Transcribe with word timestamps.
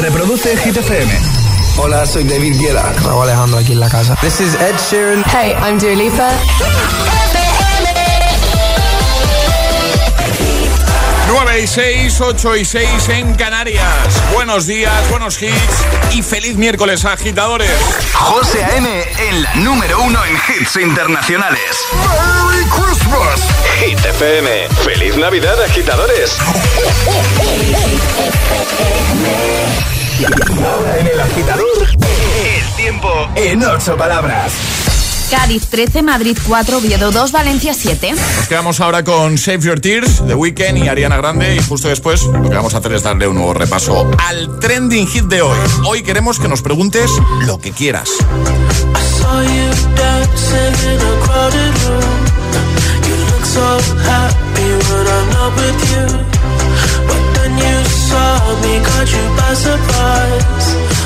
Reproduce 0.00 0.56
Hit 0.56 0.76
FM. 0.76 1.10
Hola, 1.76 2.06
soy 2.06 2.24
David 2.24 2.56
Guetta. 2.58 2.92
Raúl 3.04 3.24
Alejandro 3.24 3.58
aquí 3.58 3.72
en 3.72 3.80
la 3.80 3.88
casa. 3.88 4.16
This 4.20 4.40
is 4.40 4.54
Ed 4.54 4.76
Sheeran. 4.90 5.24
Hey, 5.24 5.54
I'm 5.60 5.78
Dua 5.78 5.94
Lipa. 5.94 7.47
Y 11.62 11.66
6, 11.66 12.20
8 12.20 12.56
y 12.56 12.64
6 12.64 13.08
en 13.08 13.34
Canarias. 13.34 14.22
Buenos 14.32 14.66
días, 14.66 14.92
buenos 15.10 15.42
hits 15.42 15.84
y 16.12 16.22
feliz 16.22 16.56
miércoles, 16.56 17.04
agitadores. 17.04 17.70
José 18.12 18.62
A.M. 18.64 18.88
en 19.28 19.42
la 19.42 19.54
número 19.56 20.00
uno 20.02 20.20
en 20.24 20.36
hits 20.36 20.76
internacionales. 20.76 21.60
¡Merry 21.92 22.64
Christmas! 22.66 23.40
Hit 23.80 23.98
FM. 24.04 24.68
¡Feliz 24.84 25.16
Navidad, 25.16 25.60
agitadores! 25.64 26.36
Ahora 30.64 30.98
en 30.98 31.06
el 31.08 31.20
agitador, 31.20 31.88
el 31.88 32.76
tiempo 32.76 33.28
en 33.34 33.64
ocho 33.64 33.96
palabras. 33.96 34.87
Cádiz 35.30 35.66
13, 35.66 36.02
Madrid 36.02 36.38
4, 36.46 36.78
Oviedo 36.78 37.10
2, 37.10 37.32
Valencia 37.32 37.74
7. 37.74 38.12
Nos 38.12 38.48
quedamos 38.48 38.80
ahora 38.80 39.04
con 39.04 39.36
Save 39.36 39.60
Your 39.60 39.80
Tears, 39.80 40.22
The 40.26 40.34
Weeknd 40.34 40.78
y 40.78 40.88
Ariana 40.88 41.18
Grande. 41.18 41.56
Y 41.56 41.62
justo 41.62 41.88
después 41.88 42.24
lo 42.24 42.48
que 42.48 42.54
vamos 42.54 42.74
a 42.74 42.78
hacer 42.78 42.92
es 42.92 43.02
darle 43.02 43.28
un 43.28 43.36
nuevo 43.36 43.52
repaso 43.52 44.10
al 44.26 44.58
trending 44.58 45.06
hit 45.06 45.24
de 45.24 45.42
hoy. 45.42 45.58
Hoy 45.84 46.02
queremos 46.02 46.38
que 46.38 46.48
nos 46.48 46.62
preguntes 46.62 47.10
lo 47.46 47.58
que 47.58 47.72
quieras. 47.72 48.10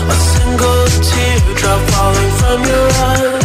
A 0.02 0.14
single 0.14 0.86
teardrop 1.00 1.80
falling 1.90 2.30
from 2.38 2.62
your 2.64 2.88
eye 2.88 3.41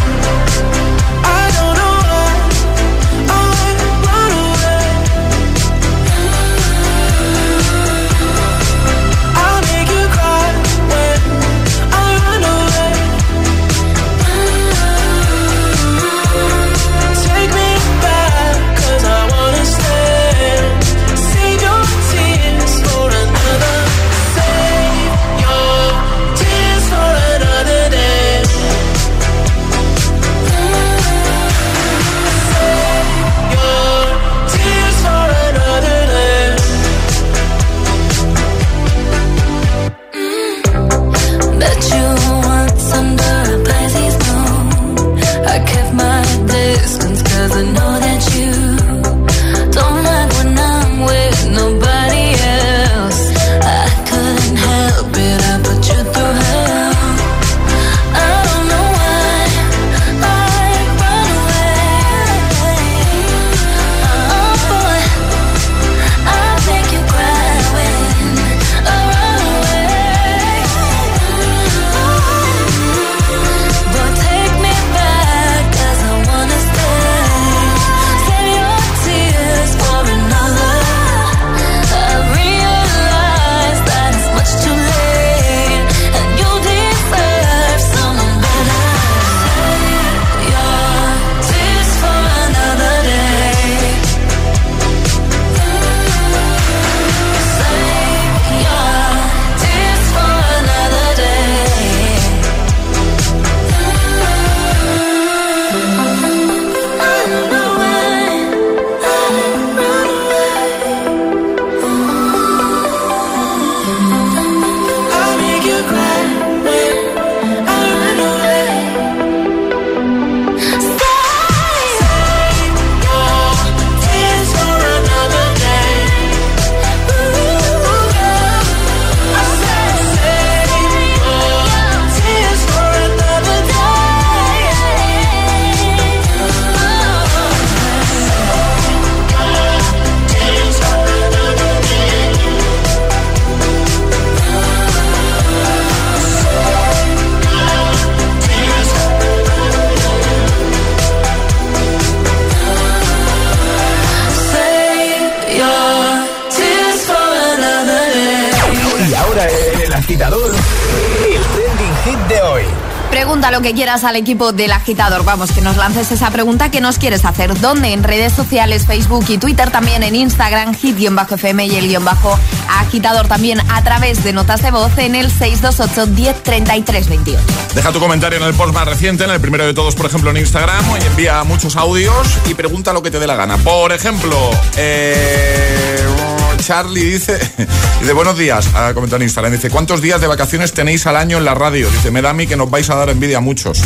lo 163.50 163.62
que 163.62 163.72
quieras 163.72 164.04
al 164.04 164.16
equipo 164.16 164.52
del 164.52 164.72
agitador. 164.72 165.24
Vamos, 165.24 165.52
que 165.52 165.60
nos 165.60 165.76
lances 165.76 166.12
esa 166.12 166.30
pregunta 166.30 166.70
que 166.70 166.80
nos 166.80 166.98
quieres 166.98 167.24
hacer. 167.24 167.58
¿Dónde? 167.60 167.92
En 167.92 168.02
redes 168.02 168.32
sociales, 168.32 168.86
Facebook 168.86 169.24
y 169.28 169.38
Twitter, 169.38 169.70
también 169.70 170.02
en 170.02 170.14
Instagram, 170.14 170.74
hit-fm 170.74 171.66
y 171.66 171.76
el 171.76 171.88
guion 171.88 172.04
bajo 172.04 172.38
agitador 172.68 173.26
también 173.26 173.60
a 173.70 173.82
través 173.82 174.22
de 174.24 174.32
notas 174.32 174.62
de 174.62 174.70
voz 174.70 174.96
en 174.98 175.14
el 175.14 175.30
628 175.30 176.06
1033 176.12 177.08
28. 177.08 177.42
Deja 177.74 177.92
tu 177.92 178.00
comentario 178.00 178.38
en 178.38 178.44
el 178.44 178.54
post 178.54 178.74
más 178.74 178.86
reciente, 178.86 179.24
en 179.24 179.30
el 179.30 179.40
primero 179.40 179.64
de 179.66 179.74
todos, 179.74 179.94
por 179.94 180.06
ejemplo, 180.06 180.30
en 180.30 180.36
Instagram, 180.36 180.84
y 181.02 181.06
envía 181.06 181.42
muchos 181.44 181.76
audios 181.76 182.28
y 182.46 182.54
pregunta 182.54 182.92
lo 182.92 183.02
que 183.02 183.10
te 183.10 183.18
dé 183.18 183.26
la 183.26 183.36
gana. 183.36 183.56
Por 183.58 183.92
ejemplo, 183.92 184.50
eh 184.76 186.27
Charlie 186.68 187.02
dice, 187.02 187.38
dice, 188.00 188.12
buenos 188.12 188.36
días, 188.36 188.74
ha 188.74 188.92
comentado 188.92 189.16
en 189.16 189.22
Instagram, 189.22 189.54
dice, 189.54 189.70
¿cuántos 189.70 190.02
días 190.02 190.20
de 190.20 190.26
vacaciones 190.26 190.74
tenéis 190.74 191.06
al 191.06 191.16
año 191.16 191.38
en 191.38 191.46
la 191.46 191.54
radio? 191.54 191.88
Dice, 191.88 192.10
me 192.10 192.20
da 192.20 192.28
a 192.28 192.34
mí 192.34 192.46
que 192.46 192.58
nos 192.58 192.68
vais 192.70 192.90
a 192.90 192.94
dar 192.94 193.08
envidia 193.08 193.38
a 193.38 193.40
muchos. 193.40 193.80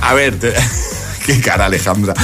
A 0.00 0.14
ver, 0.14 0.38
qué 1.26 1.40
cara 1.40 1.64
Alejandra. 1.64 2.14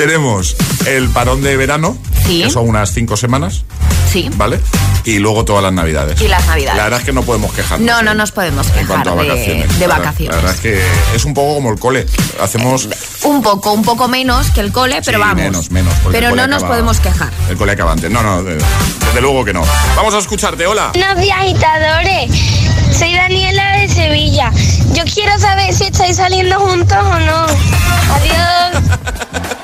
Tenemos 0.00 0.56
el 0.86 1.10
parón 1.10 1.42
de 1.42 1.58
verano, 1.58 1.94
que 2.26 2.48
son 2.48 2.66
unas 2.66 2.90
cinco 2.90 3.18
semanas. 3.18 3.64
Sí. 4.10 4.30
¿Vale? 4.36 4.58
y 5.04 5.18
luego 5.18 5.44
todas 5.44 5.62
las 5.62 5.74
navidades. 5.74 6.18
Y 6.22 6.28
las 6.28 6.46
navidades. 6.46 6.78
La 6.78 6.84
verdad 6.84 7.00
es 7.00 7.04
que 7.04 7.12
no 7.12 7.22
podemos 7.22 7.52
quejarnos. 7.52 7.86
No, 7.86 8.00
no 8.00 8.12
¿eh? 8.12 8.14
nos 8.14 8.32
podemos 8.32 8.66
quejar 8.68 8.80
en 8.80 8.86
cuanto 8.86 9.10
a 9.10 9.14
vacaciones. 9.14 9.78
De, 9.78 9.86
vacaciones. 9.86 10.34
La, 10.34 10.36
verdad 10.36 10.54
es 10.54 10.60
que 10.62 10.82
es 11.14 11.24
un 11.26 11.34
poco 11.34 11.56
como 11.56 11.70
el 11.70 11.78
cole. 11.78 12.06
Hacemos... 12.40 12.86
Eh, 12.86 12.90
un 13.24 13.42
poco, 13.42 13.74
un 13.74 13.82
poco 13.82 14.08
menos 14.08 14.50
que 14.52 14.60
el 14.60 14.72
cole, 14.72 15.02
pero 15.04 15.18
vamos. 15.18 15.36
Menos, 15.36 15.70
menos. 15.70 15.92
Pero 16.10 16.34
no 16.34 16.46
nos 16.46 16.64
podemos 16.64 16.98
quejar. 16.98 17.30
El 17.50 17.58
cole 17.58 17.72
acaba 17.72 17.92
antes. 17.92 18.10
No, 18.10 18.22
no, 18.22 18.42
desde 18.42 19.20
luego 19.20 19.44
que 19.44 19.52
no. 19.52 19.62
Vamos 19.96 20.14
a 20.14 20.18
escucharte, 20.18 20.66
hola. 20.66 20.92
Buenos 20.94 21.20
días, 21.20 21.36
agitadores. 21.38 22.30
Soy 22.98 23.12
Daniela 23.12 23.76
de 23.76 23.88
Sevilla. 23.88 24.50
Yo 24.94 25.04
quiero 25.04 25.38
saber 25.38 25.74
si 25.74 25.84
estáis 25.84 26.16
saliendo 26.16 26.58
juntos 26.58 26.98
o 26.98 27.18
no. 27.18 27.44
Adiós. 28.14 28.82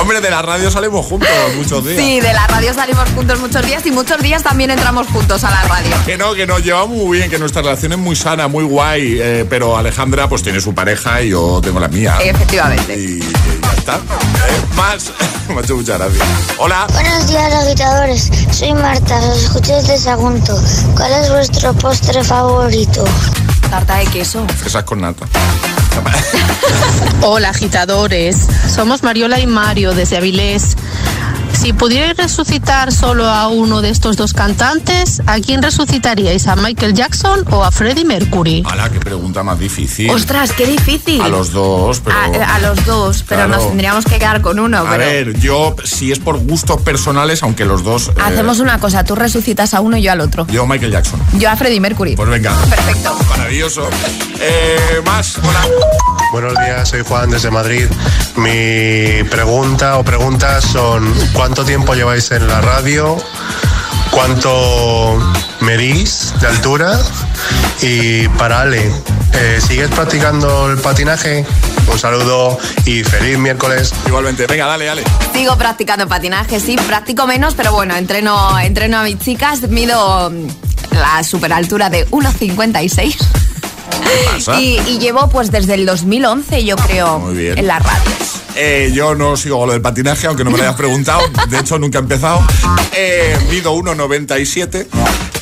Hombre, 0.00 0.20
de 0.20 0.30
la 0.30 0.42
radio 0.42 0.70
salimos 0.70 1.06
juntos 1.06 1.28
muchos 1.56 1.84
días. 1.84 1.96
Sí, 1.96 2.20
de 2.20 2.32
la 2.32 2.46
radio 2.48 2.74
salimos 2.74 3.08
juntos 3.10 3.38
muchos 3.38 3.64
días 3.64 3.84
y 3.86 3.90
muchos 3.92 4.18
días 4.20 4.42
también 4.42 4.70
entramos 4.70 5.06
juntos 5.08 5.44
a 5.44 5.50
la 5.50 5.62
radio. 5.62 5.90
Que 6.04 6.16
no, 6.16 6.34
que 6.34 6.46
nos 6.46 6.62
llevamos 6.62 6.88
muy 6.96 7.18
bien, 7.18 7.30
que 7.30 7.38
nuestra 7.38 7.62
relación 7.62 7.92
es 7.92 7.98
muy 7.98 8.16
sana, 8.16 8.48
muy 8.48 8.64
guay. 8.64 9.18
eh, 9.20 9.46
pero 9.48 9.76
Alejandra, 9.76 10.28
pues 10.28 10.42
tiene 10.42 10.60
su 10.60 10.74
pareja 10.74 11.22
y 11.22 11.30
yo 11.30 11.60
tengo 11.62 11.78
la 11.78 11.88
mía. 11.88 12.16
Efectivamente. 12.20 12.94
Y, 12.94 13.18
y 13.18 13.60
ya 13.62 13.72
está. 13.78 13.94
Eh, 13.96 14.62
más. 14.76 15.12
Me 15.48 15.58
ha 15.58 15.60
hecho 15.60 15.76
muchas 15.76 15.98
gracias. 15.98 16.26
Hola. 16.58 16.86
Buenos 16.92 17.28
días, 17.28 17.52
agitadores. 17.52 18.30
Soy 18.50 18.72
Marta, 18.74 19.18
os 19.18 19.42
escucho 19.44 19.74
desde 19.74 19.98
Sagunto. 19.98 20.60
¿Cuál 20.96 21.12
es 21.12 21.30
vuestro 21.30 21.74
postre 21.74 22.24
favorito? 22.24 23.04
Tarta 23.70 23.96
de 23.98 24.06
queso. 24.06 24.44
Fresas 24.58 24.84
con 24.84 25.00
nata. 25.00 25.26
Hola 27.22 27.50
agitadores, 27.50 28.48
somos 28.68 29.02
Mariola 29.02 29.38
y 29.40 29.46
Mario 29.46 29.94
desde 29.94 30.16
Avilés. 30.16 30.76
Si 31.58 31.72
pudierais 31.72 32.16
resucitar 32.16 32.90
solo 32.92 33.26
a 33.28 33.46
uno 33.46 33.82
de 33.82 33.90
estos 33.90 34.16
dos 34.16 34.32
cantantes, 34.32 35.22
¿a 35.26 35.38
quién 35.38 35.62
resucitaríais? 35.62 36.48
¿A 36.48 36.56
Michael 36.56 36.92
Jackson 36.92 37.44
o 37.52 37.62
a 37.62 37.70
Freddie 37.70 38.04
Mercury? 38.04 38.64
Ala, 38.68 38.90
qué 38.90 38.98
pregunta 38.98 39.44
más 39.44 39.60
difícil. 39.60 40.10
Ostras, 40.10 40.52
qué 40.52 40.66
difícil. 40.66 41.20
A 41.20 41.28
los 41.28 41.52
dos, 41.52 42.00
pero. 42.00 42.16
A, 42.16 42.54
a 42.56 42.58
los 42.58 42.84
dos, 42.84 43.24
pero 43.28 43.42
Claro. 43.46 43.56
nos 43.62 43.68
tendríamos 43.68 44.04
que 44.04 44.18
quedar 44.18 44.40
con 44.42 44.58
uno. 44.58 44.78
A 44.78 44.90
pero 44.90 44.98
ver, 45.04 45.38
yo, 45.38 45.76
si 45.84 46.10
es 46.10 46.18
por 46.18 46.38
gustos 46.38 46.80
personales, 46.82 47.44
aunque 47.44 47.64
los 47.64 47.84
dos. 47.84 48.08
eh, 48.08 48.12
Hacemos 48.20 48.58
una 48.58 48.78
cosa, 48.80 49.04
tú 49.04 49.14
resucitas 49.14 49.72
a 49.74 49.80
uno 49.80 49.96
y 49.96 50.02
yo 50.02 50.10
al 50.12 50.20
otro. 50.20 50.46
Yo, 50.48 50.66
Michael 50.66 50.90
Jackson. 50.90 51.20
Yo 51.38 51.48
a 51.48 51.54
Freddie 51.56 51.80
Mercury. 51.80 52.16
Pues 52.16 52.28
venga. 52.28 52.56
Perfecto. 52.68 53.16
Maravilloso. 53.30 53.88
Eh, 54.40 55.00
más, 55.06 55.38
hola. 55.38 55.60
Buenos 56.32 56.54
días, 56.54 56.88
soy 56.88 57.02
Juan 57.02 57.28
desde 57.28 57.50
Madrid. 57.50 57.86
Mi 58.36 59.22
pregunta 59.28 59.98
o 59.98 60.02
preguntas 60.02 60.64
son 60.64 61.12
¿cuánto 61.34 61.62
tiempo 61.62 61.92
lleváis 61.92 62.30
en 62.30 62.48
la 62.48 62.62
radio? 62.62 63.18
¿Cuánto 64.10 65.18
medís 65.60 66.32
de 66.40 66.46
altura? 66.46 66.98
Y 67.82 68.28
para 68.28 68.62
Ale, 68.62 68.90
eh, 69.34 69.60
¿sigues 69.60 69.90
practicando 69.90 70.70
el 70.70 70.78
patinaje? 70.78 71.44
Un 71.86 71.98
saludo 71.98 72.58
y 72.86 73.04
feliz 73.04 73.36
miércoles. 73.36 73.92
Igualmente, 74.06 74.46
venga, 74.46 74.66
dale, 74.66 74.86
dale. 74.86 75.04
Sigo 75.34 75.58
practicando 75.58 76.08
patinaje, 76.08 76.60
sí, 76.60 76.76
practico 76.86 77.26
menos, 77.26 77.52
pero 77.54 77.72
bueno, 77.74 77.94
entreno, 77.94 78.58
entreno 78.58 79.00
a 79.00 79.02
mis 79.02 79.18
chicas, 79.18 79.68
mido 79.68 80.32
la 80.92 81.22
super 81.24 81.52
altura 81.52 81.90
de 81.90 82.08
1,56 82.08 83.16
¿Qué 83.18 83.51
pasa? 84.32 84.60
y, 84.60 84.78
y 84.86 84.98
llevo 84.98 85.28
pues 85.28 85.50
desde 85.50 85.74
el 85.74 85.86
2011 85.86 86.64
yo 86.64 86.76
creo 86.76 87.18
Muy 87.18 87.34
bien. 87.34 87.58
en 87.58 87.66
la 87.66 87.78
radio. 87.78 88.10
Eh, 88.54 88.90
yo 88.94 89.14
no 89.14 89.36
sigo 89.36 89.64
lo 89.64 89.72
del 89.72 89.80
patinaje, 89.80 90.26
aunque 90.26 90.44
no 90.44 90.50
me 90.50 90.58
lo 90.58 90.64
hayas 90.64 90.76
preguntado. 90.76 91.22
De 91.48 91.58
hecho, 91.58 91.78
nunca 91.78 91.98
he 91.98 92.02
empezado. 92.02 92.44
Eh, 92.92 93.34
mido 93.50 93.74
1,97 93.74 94.86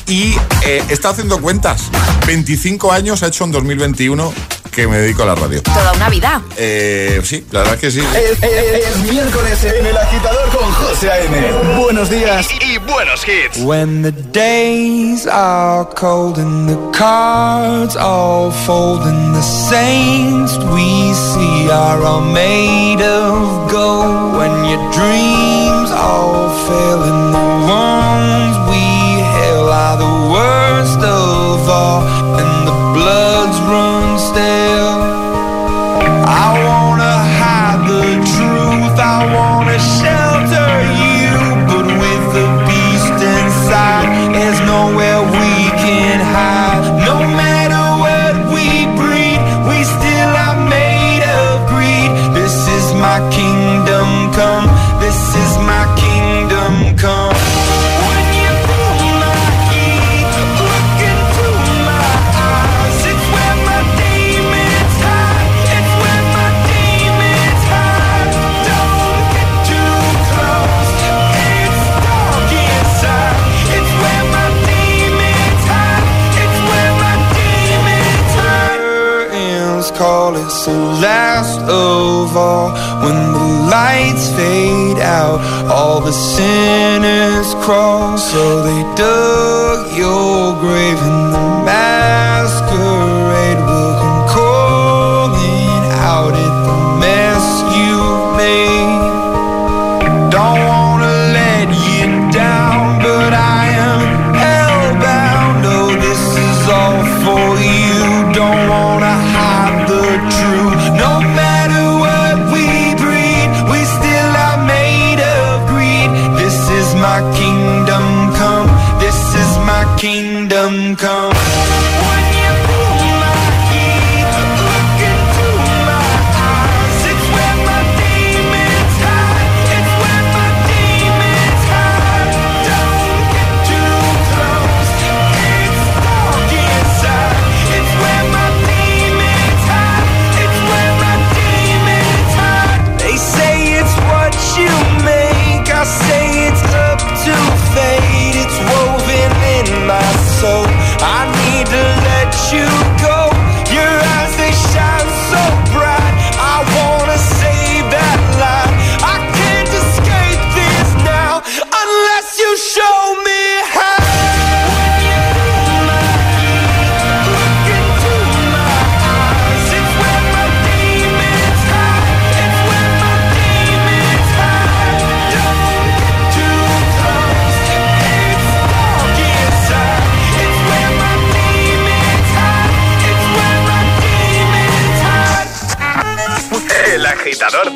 y 0.07 0.33
eh, 0.65 0.83
estado 0.89 1.13
haciendo 1.13 1.41
cuentas. 1.41 1.83
25 2.25 2.91
años 2.91 3.21
he 3.21 3.27
hecho 3.27 3.43
en 3.43 3.51
2021 3.51 4.33
que 4.71 4.87
me 4.87 4.97
dedico 4.97 5.23
a 5.23 5.27
la 5.27 5.35
radio. 5.35 5.61
Toda 5.61 5.91
una 5.93 6.09
vida. 6.09 6.41
Eh, 6.57 7.21
sí, 7.23 7.45
la 7.51 7.59
verdad 7.59 7.75
es 7.75 7.81
que 7.81 7.91
sí. 7.91 7.99
Es, 7.99 8.43
es- 8.43 8.87
es 8.87 8.97
miércoles 9.11 9.63
en 9.63 9.85
el 9.85 9.97
agitador 9.97 10.49
con 10.49 10.71
José 10.73 11.11
A.M. 11.11 11.51
Buenos 11.81 12.09
días 12.09 12.47
y 12.61 12.77
buenos 12.79 13.21
hits. 13.27 13.59
When 13.63 14.01
the 14.01 14.11
days 14.11 15.27
are 15.27 15.85
cold 15.95 16.37
and 16.37 16.69
the 16.69 16.97
cards 16.97 17.95
all 17.97 18.51
fold 18.65 19.03
and 19.03 19.35
the 19.35 19.41
saints 19.41 20.57
we 20.73 21.13
see 21.13 21.69
are 21.71 22.01
all 22.03 22.21
made 22.21 23.01
of 23.03 23.71
gold. 23.71 24.37
When 24.37 24.65
your 24.65 24.91
dreams 24.91 25.91
all 25.91 26.49
fail 26.67 27.03
and 27.03 27.33
the 27.33 27.47
ones 27.67 28.57
we 28.69 29.21
hail 29.21 29.69
are 29.69 29.97
the 29.97 30.31
worst 30.31 30.99
of 31.03 31.69
all 31.69 32.01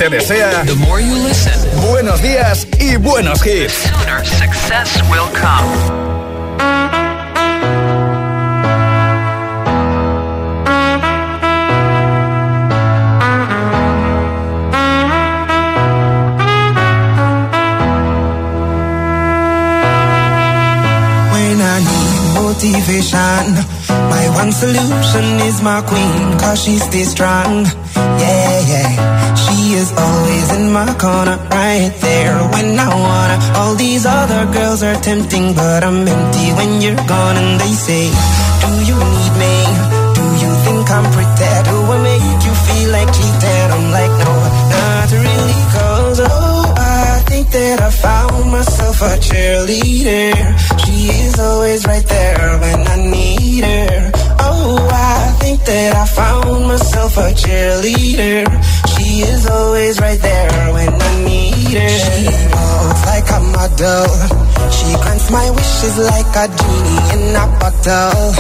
te 0.09 0.17
desea 0.17 0.63
the 0.65 0.75
more 0.75 1.01
you 1.01 1.15
listen, 1.24 1.53
buenos 1.89 2.21
días 2.21 2.67
y 2.79 2.95
buenos 2.97 3.43
hits. 3.45 3.74
Sooner 3.74 4.24
success 4.25 5.01
will 5.09 5.29
come. 5.33 6.05
motivation. 22.33 23.55
My 24.09 24.29
one 24.35 24.51
solution 24.51 25.25
is 25.47 25.62
my 25.62 25.81
queen, 25.81 26.39
cause 26.39 26.63
she 26.63 26.77
stays 26.77 27.12
strong. 27.12 27.65
Yeah, 27.95 28.62
yeah. 28.67 29.14
She 29.55 29.71
is 29.74 29.91
always 29.97 30.47
in 30.57 30.74
my 30.74 30.85
corner, 31.00 31.38
right 31.50 31.93
there 32.01 32.35
when 32.53 32.77
I 32.77 32.89
wanna. 32.91 33.38
All 33.59 33.75
these 33.75 34.05
other 34.05 34.51
girls 34.51 34.83
are 34.83 34.95
tempting, 34.95 35.53
but 35.53 35.81
I'm 35.81 36.05
empty 36.05 36.47
when 36.57 36.81
you're 36.81 37.03
gone. 37.07 37.38
And 37.38 37.62
they 37.62 37.74
say, 37.88 38.03
Do 38.62 38.69
you 38.89 38.97
need 39.15 39.33
me? 39.43 39.55
Do 40.19 40.25
you 40.43 40.51
think 40.65 40.91
I'm 40.91 41.07
pretty? 41.15 41.51
Do 41.69 41.75
I 41.95 41.97
make 42.03 42.41
you 42.47 42.55
feel 42.67 42.89
like 42.91 43.09
cheating? 43.15 43.67
I'm 43.75 43.88
like, 43.97 44.13
no, 44.24 44.33
not 44.75 45.07
really, 45.24 45.62
cause 45.75 46.19
oh, 46.21 46.74
I 46.75 47.24
think 47.29 47.47
that 47.51 47.79
I 47.79 47.91
found 47.91 48.51
myself 48.51 49.01
a 49.01 49.13
cheerleader. 49.27 50.35
She 50.83 50.95
is 51.25 51.39
always 51.39 51.85
right 51.88 52.05
there 52.05 52.59
when 52.59 52.79
I 52.88 52.97
need 53.09 53.63
her. 53.63 54.12
Oh, 54.39 54.89
I 54.91 55.31
think 55.39 55.63
that 55.63 55.95
I 55.95 56.05
found 56.05 56.67
myself 56.67 57.17
a 57.17 57.31
cheerleader. 57.31 58.43
She 59.15 59.22
is 59.22 59.48
always 59.48 59.98
right 60.01 60.19
there 60.19 60.74
when 60.75 60.91
I 60.91 61.13
need 61.24 61.72
her. 61.72 61.88
She 61.88 62.27
walks 62.51 63.03
like 63.07 63.27
a 63.31 63.39
model. 63.55 64.12
She 64.75 64.91
grants 64.91 65.31
my 65.31 65.48
wishes 65.55 65.95
like 66.03 66.36
a 66.36 66.45
genie 66.51 67.00
in 67.15 67.31
a 67.31 67.48
bottle. 67.55 68.36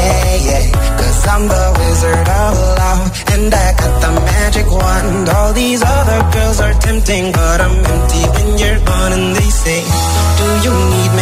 Yeah, 0.00 0.36
yeah. 0.48 0.64
Cause 0.96 1.28
I'm 1.28 1.44
the 1.44 1.64
wizard 1.76 2.28
of 2.40 2.56
love. 2.56 3.04
And 3.36 3.52
I 3.52 3.68
got 3.76 3.94
the 4.00 4.12
magic 4.32 4.66
wand. 4.72 5.28
All 5.28 5.52
these 5.52 5.82
other 5.84 6.20
girls 6.32 6.58
are 6.58 6.72
tempting, 6.80 7.30
but 7.30 7.60
I'm 7.60 7.76
empty 7.84 8.24
when 8.32 8.48
you're 8.56 8.80
gone. 8.80 9.12
And 9.12 9.36
they 9.36 9.50
say, 9.52 9.84
Do 10.40 10.46
you 10.64 10.72
need 10.72 11.12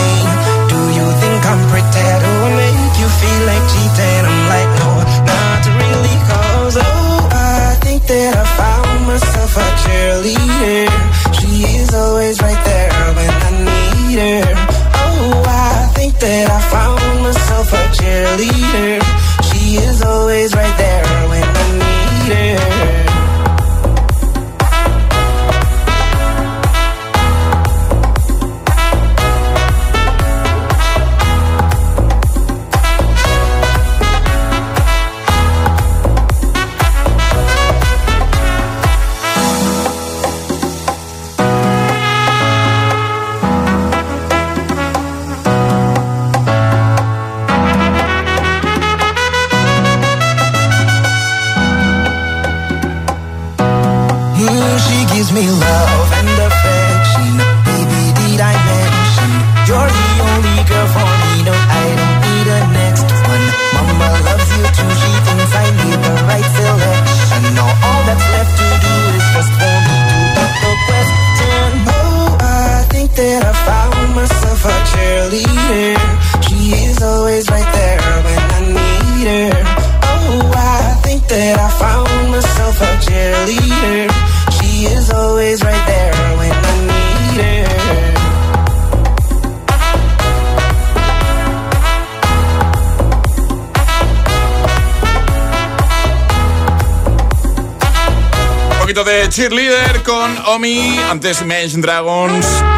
cheerleader 99.33 100.03
con 100.03 100.37
Omi, 100.47 100.99
antes 101.11 101.41
Imagine 101.41 101.81
Dragons. 101.81 102.72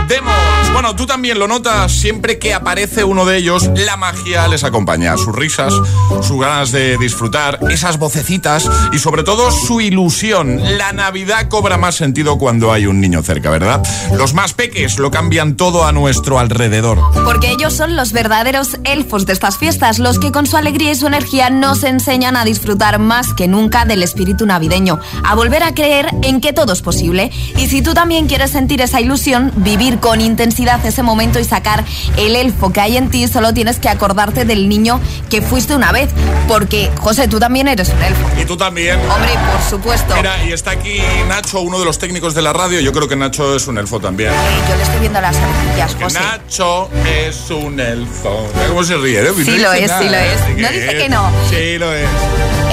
Tú 0.92 1.06
también 1.06 1.38
lo 1.38 1.48
notas, 1.48 1.92
siempre 1.92 2.38
que 2.38 2.52
aparece 2.52 3.04
uno 3.04 3.24
de 3.24 3.38
ellos, 3.38 3.70
la 3.74 3.96
magia 3.96 4.46
les 4.48 4.64
acompaña. 4.64 5.16
Sus 5.16 5.34
risas, 5.34 5.72
sus 6.20 6.38
ganas 6.38 6.72
de 6.72 6.98
disfrutar, 6.98 7.58
esas 7.70 7.98
vocecitas 7.98 8.68
y 8.92 8.98
sobre 8.98 9.22
todo 9.22 9.50
su 9.50 9.80
ilusión. 9.80 10.60
La 10.76 10.92
Navidad 10.92 11.48
cobra 11.48 11.78
más 11.78 11.94
sentido 11.94 12.36
cuando 12.36 12.70
hay 12.70 12.86
un 12.86 13.00
niño 13.00 13.22
cerca, 13.22 13.48
¿verdad? 13.48 13.82
Los 14.14 14.34
más 14.34 14.52
peques 14.52 14.98
lo 14.98 15.10
cambian 15.10 15.56
todo 15.56 15.86
a 15.86 15.92
nuestro 15.92 16.38
alrededor. 16.38 17.00
Porque 17.24 17.50
ellos 17.50 17.72
son 17.72 17.96
los 17.96 18.12
verdaderos 18.12 18.76
elfos 18.84 19.24
de 19.24 19.32
estas 19.32 19.56
fiestas, 19.56 19.98
los 19.98 20.18
que 20.18 20.32
con 20.32 20.46
su 20.46 20.58
alegría 20.58 20.92
y 20.92 20.96
su 20.96 21.06
energía 21.06 21.48
nos 21.48 21.82
enseñan 21.82 22.36
a 22.36 22.44
disfrutar 22.44 22.98
más 22.98 23.32
que 23.32 23.48
nunca 23.48 23.86
del 23.86 24.02
espíritu 24.02 24.44
navideño, 24.44 25.00
a 25.24 25.34
volver 25.34 25.62
a 25.62 25.72
creer 25.72 26.10
en 26.22 26.42
que 26.42 26.52
todo 26.52 26.74
es 26.74 26.82
posible. 26.82 27.30
Y 27.56 27.68
si 27.68 27.80
tú 27.80 27.94
también 27.94 28.26
quieres 28.26 28.50
sentir 28.50 28.82
esa 28.82 29.00
ilusión, 29.00 29.50
vivir 29.56 29.98
con 29.98 30.20
intensidad 30.20 30.73
ese 30.84 31.02
momento 31.02 31.38
y 31.38 31.44
sacar 31.44 31.84
el 32.16 32.36
elfo 32.36 32.72
que 32.72 32.80
hay 32.80 32.96
en 32.96 33.10
ti, 33.10 33.28
solo 33.28 33.54
tienes 33.54 33.78
que 33.78 33.88
acordarte 33.88 34.44
del 34.44 34.68
niño 34.68 35.00
que 35.30 35.42
fuiste 35.42 35.74
una 35.74 35.92
vez. 35.92 36.10
Porque, 36.48 36.90
José, 36.98 37.28
tú 37.28 37.38
también 37.38 37.68
eres 37.68 37.88
un 37.90 38.02
elfo. 38.02 38.28
Y 38.40 38.44
tú 38.44 38.56
también. 38.56 38.98
Hombre, 39.10 39.32
por 39.52 39.62
supuesto. 39.68 40.14
Mira, 40.16 40.44
y 40.44 40.52
está 40.52 40.72
aquí 40.72 41.00
Nacho, 41.28 41.60
uno 41.60 41.78
de 41.78 41.84
los 41.84 41.98
técnicos 41.98 42.34
de 42.34 42.42
la 42.42 42.52
radio. 42.52 42.80
Yo 42.80 42.92
creo 42.92 43.08
que 43.08 43.16
Nacho 43.16 43.54
es 43.56 43.66
un 43.66 43.78
elfo 43.78 44.00
también. 44.00 44.30
Eh, 44.30 44.34
yo 44.68 44.76
le 44.76 44.82
estoy 44.82 45.00
viendo 45.00 45.20
las 45.20 45.36
orejas, 45.36 45.96
José. 46.00 46.18
Nacho 46.18 46.90
es 47.06 47.50
un 47.50 47.78
elfo. 47.80 48.48
Cómo 48.68 48.84
se 48.84 48.96
ríe, 48.96 49.22
¿eh? 49.22 49.32
Sí 49.44 49.50
No 49.52 49.62
lo 49.62 49.72
es, 49.72 49.80
sí 49.82 49.86
nada, 49.88 50.02
lo 50.02 50.16
¿eh? 50.16 50.32
es. 50.34 50.40
Sí 50.40 50.62
No 50.62 50.68
dice 50.68 50.98
que 50.98 51.08
no. 51.08 51.30
Sí 51.50 51.78
lo 51.78 51.92
es. 51.92 52.06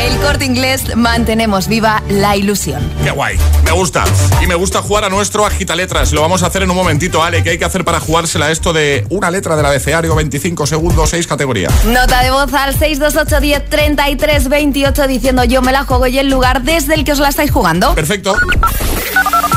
El 0.02 0.18
corte 0.18 0.46
inglés 0.46 0.96
mantenemos 0.96 1.68
viva 1.68 2.02
la 2.10 2.36
ilusión. 2.36 2.82
Qué 3.04 3.12
guay, 3.12 3.38
me 3.64 3.72
gusta. 3.72 4.04
Y 4.42 4.48
me 4.48 4.56
gusta 4.56 4.82
jugar 4.82 5.04
a 5.06 5.10
nuestro 5.10 5.46
agita 5.46 5.76
letras. 5.76 6.12
Lo 6.12 6.22
vamos 6.22 6.42
a 6.44 6.48
hacer 6.48 6.64
en 6.64 6.72
un 6.72 6.76
momentito, 6.76 7.24
Ale. 7.24 7.44
¿Qué 7.44 7.52
hay 7.52 7.58
que 7.60 7.66
hacer 7.66 7.86
para 7.86 8.00
jugársela 8.00 8.48
a 8.48 8.52
esto 8.52 8.74
de 8.74 9.06
una 9.10 9.30
letra 9.30 9.56
del 9.56 9.66
abecedario, 9.66 10.16
25 10.16 10.66
segundos, 10.66 11.12
6 11.12 11.28
categorías? 11.28 11.72
Nota 11.86 12.24
de 12.24 12.32
voz 12.32 12.52
al 12.54 12.72
628 12.78 13.40
10 13.42 13.70
33 13.70 14.50
28 14.50 15.08
diciendo 15.08 15.44
yo 15.44 15.62
me 15.62 15.72
la 15.72 15.84
juego 15.86 16.08
y 16.08 16.18
el 16.18 16.30
lugar 16.30 16.64
desde 16.64 16.96
el 16.96 17.04
que 17.04 17.12
os 17.12 17.20
la 17.20 17.30
estáis 17.30 17.52
jugando. 17.52 17.94
Perfecto. 17.94 18.36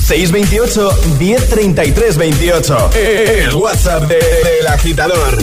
628 0.06 0.90
1033 1.18 2.16
28. 2.18 2.90
El 2.94 3.54
WhatsApp 3.54 4.02
de- 4.02 4.16
del 4.16 4.66
agitador. 4.66 5.38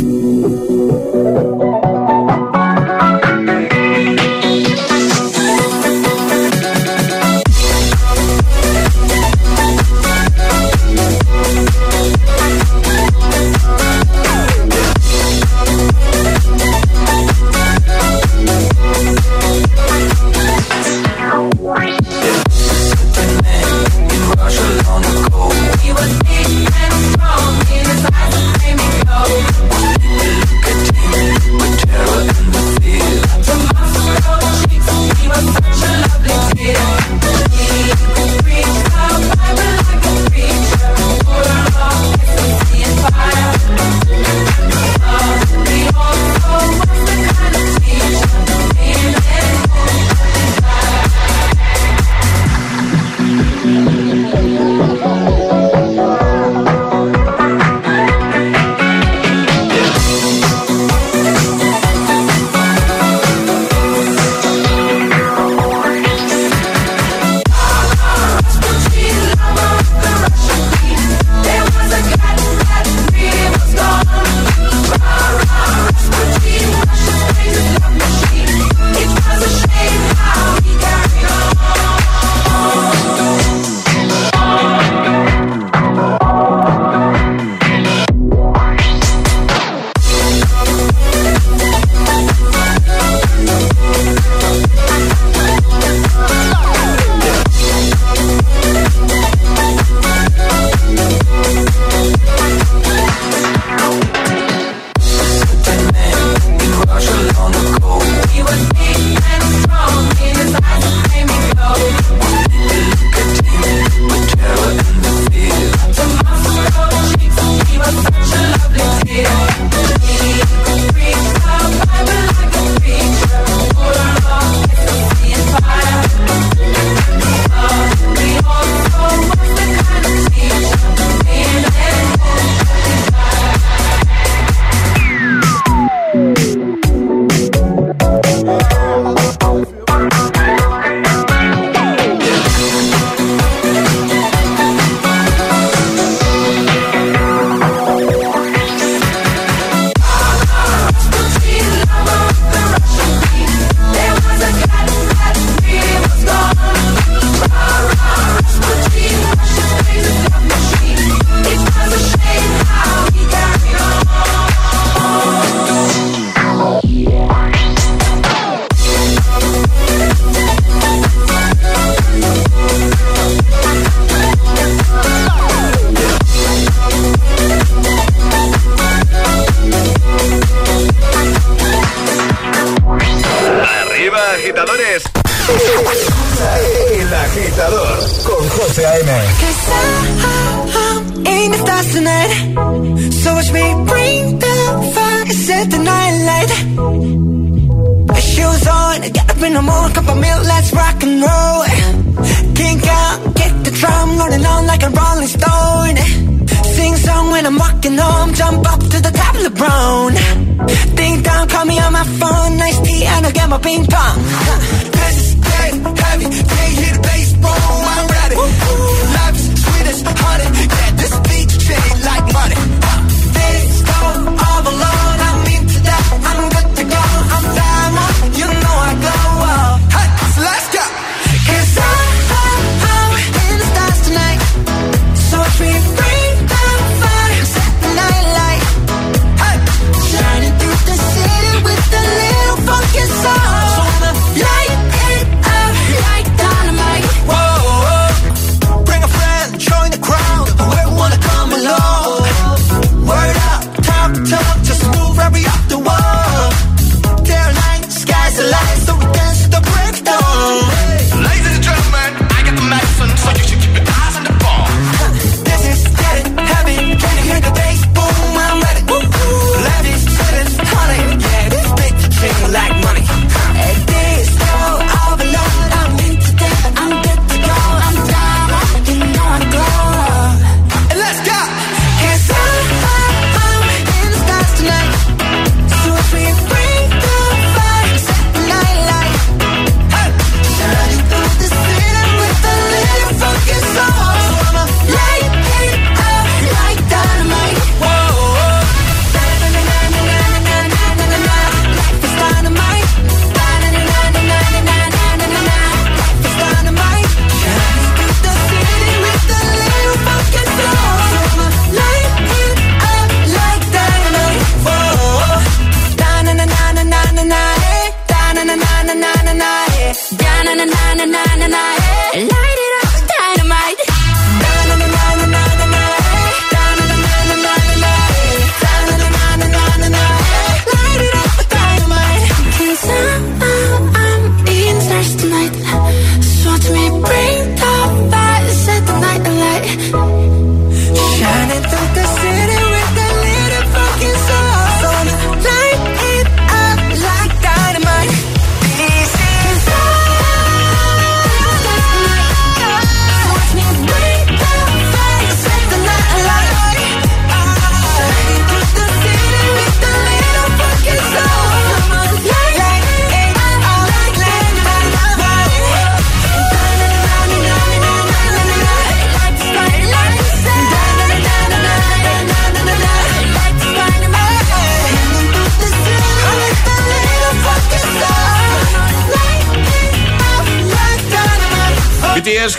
love, 35.42 35.60
je 35.74 35.86
love 36.02 36.26
les 36.26 37.01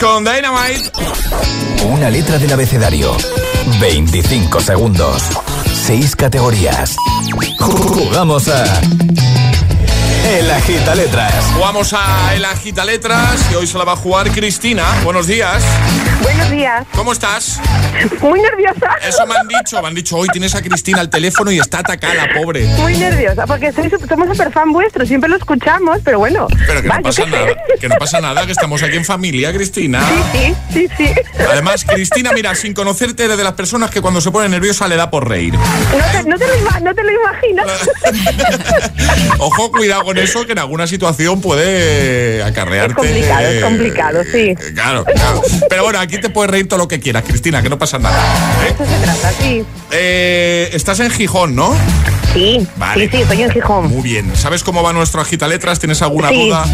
con 0.03 0.25
Dynamite. 0.25 0.91
Una 1.85 2.11
letra 2.11 2.37
del 2.37 2.53
abecedario. 2.53 3.17
25 3.81 4.61
segundos. 4.61 5.23
6 5.87 6.17
categorías. 6.17 6.97
Jugamos 7.61 8.49
a. 8.49 8.65
El 10.25 10.49
agita 10.51 10.95
letras. 10.95 11.35
Jugamos 11.53 11.93
a 11.93 12.35
El 12.35 12.45
Agita 12.45 12.85
Letras 12.85 13.51
y 13.51 13.57
hoy 13.57 13.67
se 13.67 13.77
la 13.77 13.85
va 13.85 13.93
a 13.93 13.97
jugar 13.97 14.31
Cristina. 14.31 14.85
Buenos 15.03 15.27
días. 15.27 15.65
Buenos 16.23 16.49
días. 16.51 16.87
¿Cómo 16.95 17.13
estás? 17.13 17.61
Muy 18.21 18.41
nerviosa. 18.41 18.97
Eso 19.07 19.27
me 19.27 19.35
han 19.35 19.49
dicho, 19.49 19.83
me 19.83 19.89
han 19.89 19.95
dicho, 19.95 20.17
hoy 20.17 20.29
tienes 20.29 20.55
a 20.55 20.63
Cristina 20.63 21.01
al 21.01 21.11
teléfono 21.11 21.51
y 21.51 21.59
está 21.59 21.81
atacada, 21.81 22.15
la 22.15 22.41
pobre. 22.41 22.65
Muy 22.67 22.97
nerviosa, 22.97 23.47
porque 23.47 23.73
soy, 23.73 23.91
somos 24.09 24.29
súper 24.29 24.53
fan 24.53 24.73
vuestro, 24.73 25.05
siempre 25.05 25.29
lo 25.29 25.37
escuchamos, 25.37 25.99
pero 26.05 26.21
bueno. 26.21 26.47
Pero 26.67 26.83
que 26.83 26.89
va, 26.89 26.97
no 26.99 27.03
pasa 27.03 27.27
nada, 27.27 27.47
sé. 27.49 27.57
que 27.81 27.89
no 27.89 27.97
pasa 27.97 28.21
nada, 28.21 28.47
que 28.47 28.53
estamos 28.53 28.83
aquí 28.83 28.97
en 28.97 29.05
familia, 29.05 29.53
Cristina. 29.53 30.03
Sí, 30.33 30.55
sí, 30.73 30.89
sí. 30.97 31.11
Además, 31.51 31.85
Cristina, 31.85 32.31
mira, 32.33 32.55
sin 32.55 32.75
conocerte, 32.75 33.25
eres 33.25 33.37
de 33.37 33.45
las 33.45 33.55
personas 33.55 33.91
que 33.91 34.01
cuando 34.01 34.21
se 34.21 34.31
pone 34.31 34.49
nerviosa 34.49 34.87
le 34.87 34.97
da 34.97 35.11
por 35.11 35.29
reír. 35.29 35.55
No 35.55 36.13
te, 36.13 36.29
no 36.29 36.39
te 36.39 36.47
lo, 36.47 36.81
no 36.81 36.95
te 36.95 37.03
lo 37.03 37.11
imaginas. 37.13 37.67
Ojo, 39.39 39.71
cuidado 39.73 40.12
con 40.15 40.25
eso, 40.25 40.47
que 40.47 40.53
en 40.53 40.59
alguna 40.59 40.87
situación 40.87 41.41
puede 41.41 42.43
acarrearte. 42.43 42.93
Es 42.93 42.97
complicado, 43.09 43.47
es 43.49 43.65
complicado, 43.65 44.21
sí. 44.31 44.55
Claro, 44.75 45.05
claro. 45.05 45.43
Pero 45.69 45.83
bueno, 45.85 45.99
aquí 46.01 46.19
te 46.19 46.31
puedes 46.31 46.51
reír 46.51 46.69
todo 46.69 46.79
lo 46.79 46.89
que 46.89 47.01
quieras, 47.01 47.25
Cristina, 47.27 47.63
que 47.63 47.69
no 47.69 47.79
pasa 47.79 47.99
nada. 47.99 48.17
¿eh? 48.67 48.75
Eso 48.75 48.85
se 48.87 48.99
trata, 49.05 49.33
sí. 49.41 49.65
Eh, 49.91 50.71
estás 50.73 51.01
en 51.01 51.11
Gijón, 51.11 51.55
¿no? 51.55 51.75
Sí, 52.33 52.67
Vale. 52.77 53.05
sí, 53.05 53.11
sí, 53.17 53.23
estoy 53.23 53.43
en 53.43 53.51
Gijón. 53.51 53.89
Muy 53.89 54.03
bien. 54.03 54.33
¿Sabes 54.37 54.63
cómo 54.63 54.83
va 54.83 54.93
nuestro 54.93 55.21
agita 55.21 55.47
letras? 55.49 55.79
¿Tienes 55.79 56.01
alguna 56.01 56.31
Sí. 56.31 56.47
duda? 56.49 56.65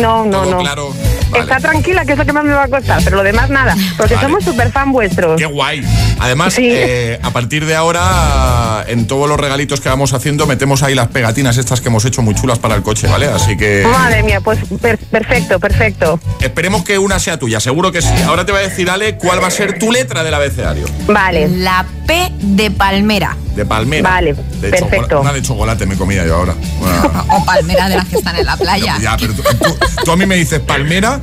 No, 0.00 0.24
no, 0.24 0.30
Todo 0.30 0.50
no. 0.52 0.58
claro. 0.58 0.94
Vale. 1.30 1.42
Está 1.44 1.58
tranquila, 1.58 2.04
que 2.04 2.12
es 2.12 2.18
lo 2.18 2.24
que 2.24 2.32
más 2.32 2.44
me 2.44 2.52
va 2.54 2.64
a 2.64 2.68
costar, 2.68 3.00
pero 3.04 3.16
lo 3.16 3.22
demás 3.22 3.50
nada, 3.50 3.76
porque 3.96 4.14
Vale. 4.14 4.26
somos 4.26 4.44
súper 4.44 4.72
fan 4.72 4.90
vuestros. 4.92 5.36
Qué 5.38 5.46
guay. 5.46 5.82
Además, 6.18 6.54
Sí. 6.54 6.62
eh, 6.70 7.18
a 7.22 7.30
partir 7.30 7.66
de 7.66 7.74
ahora, 7.74 8.84
en 8.88 9.06
todos 9.06 9.28
los 9.28 9.38
regalitos 9.38 9.80
que 9.80 9.88
vamos 9.88 10.12
haciendo, 10.12 10.46
metemos 10.46 10.82
ahí 10.82 10.94
las 10.94 11.08
pegatinas 11.08 11.56
estas 11.58 11.80
que 11.80 11.88
hemos 11.88 12.04
hecho 12.04 12.22
muy 12.22 12.34
chulas 12.34 12.58
para 12.66 12.78
el 12.78 12.82
coche, 12.82 13.06
¿vale? 13.06 13.26
Así 13.26 13.56
que 13.56 13.86
Madre 13.90 14.22
mía, 14.24 14.40
pues 14.40 14.58
per- 14.82 14.98
perfecto, 14.98 15.60
perfecto. 15.60 16.18
esperemos 16.40 16.82
que 16.84 16.98
una 16.98 17.18
sea 17.20 17.38
tuya, 17.38 17.60
seguro 17.60 17.92
que 17.92 18.02
sí. 18.02 18.08
Ahora 18.26 18.44
te 18.44 18.50
va 18.52 18.58
a 18.58 18.62
decir, 18.62 18.90
Ale, 18.90 19.16
cuál 19.16 19.40
va 19.42 19.46
a 19.46 19.50
ser 19.52 19.78
tu 19.78 19.92
letra 19.92 20.24
del 20.24 20.34
abecedario. 20.34 20.86
Vale. 21.06 21.48
La 21.48 21.86
P 22.06 22.32
de 22.40 22.70
palmera. 22.72 23.36
De 23.54 23.64
palmera. 23.64 24.10
Vale, 24.10 24.34
De 24.34 24.68
perfecto. 24.70 24.96
chocolate- 24.96 25.16
Una 25.20 25.32
de 25.32 25.42
chocolate 25.42 25.86
me 25.86 25.96
comía 25.96 26.26
yo 26.26 26.34
ahora. 26.36 26.54
Una- 26.80 27.24
O 27.36 27.44
palmera 27.44 27.88
de 27.88 27.96
las 27.96 28.06
que 28.08 28.16
están 28.16 28.36
en 28.36 28.44
la 28.46 28.56
playa. 28.56 28.96
Ya, 29.00 29.16
pero 29.16 29.32
tú, 29.32 29.42
tú- 29.42 29.76
tú 30.04 30.10
a 30.12 30.16
mí 30.16 30.26
me 30.26 30.34
dices 30.36 30.60
palmera 30.60 31.20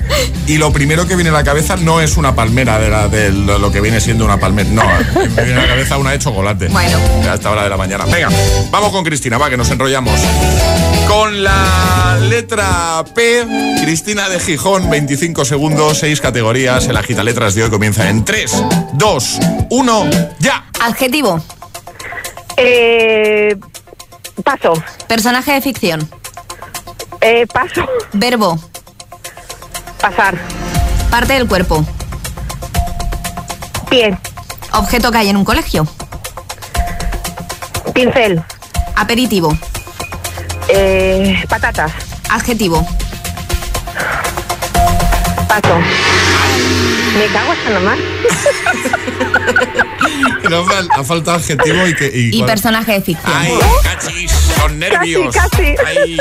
y 0.48 0.58
lo 0.58 0.72
primero 0.72 1.06
que 1.08 1.16
viene 1.16 1.30
a 1.30 1.34
la 1.34 1.44
cabeza 1.44 1.76
no 1.76 2.00
es 2.02 2.16
una 2.18 2.36
palmera 2.36 2.80
de, 2.80 2.90
la, 2.90 3.08
de 3.10 3.32
lo 3.32 3.60
lo 3.60 3.72
que 3.72 3.82
viene 3.82 4.00
siendo 4.00 4.24
una 4.26 4.40
palmera. 4.40 4.70
No, 4.72 4.84
me 5.36 5.44
viene 5.44 5.60
a 5.60 5.64
la 5.64 5.68
cabeza 5.70 5.98
una 5.98 6.12
de 6.12 6.20
chocolate. 6.20 6.68
Bueno. 6.70 6.98
A 7.30 7.34
esta 7.36 7.52
hora 7.52 7.64
de 7.64 7.70
la 7.70 7.78
mañana. 7.78 8.06
Venga, 8.06 8.30
vamos 8.72 8.92
con 8.92 9.04
Cristina, 9.04 9.38
va, 9.38 9.50
que 9.50 9.58
nos 9.58 9.70
enrollamos. 9.70 10.14
Con 11.08 11.33
la 11.34 12.18
letra 12.22 13.04
P. 13.16 13.46
Cristina 13.82 14.30
de 14.30 14.40
Gijón, 14.40 14.90
25 14.90 15.46
segundos, 15.46 16.00
6 16.00 16.22
categorías. 16.22 16.88
El 16.88 16.98
agita 16.98 17.24
letras 17.24 17.56
de 17.56 17.64
hoy 17.64 17.70
comienza 17.70 18.10
en 18.10 18.24
3, 18.24 18.64
2, 18.94 19.40
1, 19.70 20.10
ya. 20.40 20.66
Adjetivo. 20.82 21.42
Eh, 22.58 23.56
paso. 24.44 24.74
Personaje 25.08 25.54
de 25.54 25.62
ficción. 25.62 26.10
Eh, 27.22 27.48
paso. 27.48 27.86
Verbo. 28.14 28.60
Pasar. 30.00 30.38
Parte 31.10 31.34
del 31.34 31.48
cuerpo. 31.48 31.86
Pie. 33.90 34.18
Objeto 34.74 35.12
que 35.12 35.18
hay 35.18 35.30
en 35.30 35.38
un 35.38 35.46
colegio. 35.46 35.88
Pincel. 37.94 38.44
Aperitivo. 38.96 39.58
Eh, 40.76 41.46
patatas. 41.48 41.92
Adjetivo. 42.32 42.84
Paso. 45.48 45.80
Me 47.16 47.28
cago 47.28 47.52
hasta 47.52 47.70
nomás. 47.70 48.00
No, 50.50 50.66
ha 50.98 51.04
faltado 51.04 51.38
adjetivo 51.38 51.88
y 51.88 51.96
que. 51.96 52.12
Y 52.14 52.38
cuál- 52.38 52.50
personaje 52.52 52.92
de 52.94 53.02
ficción. 53.02 53.34
Ay, 53.34 53.54
cachis, 53.84 54.32
son 54.32 54.78
nervios. 54.78 55.34
Casi, 55.34 55.74
casi. 55.76 55.98
Ay. 55.98 56.18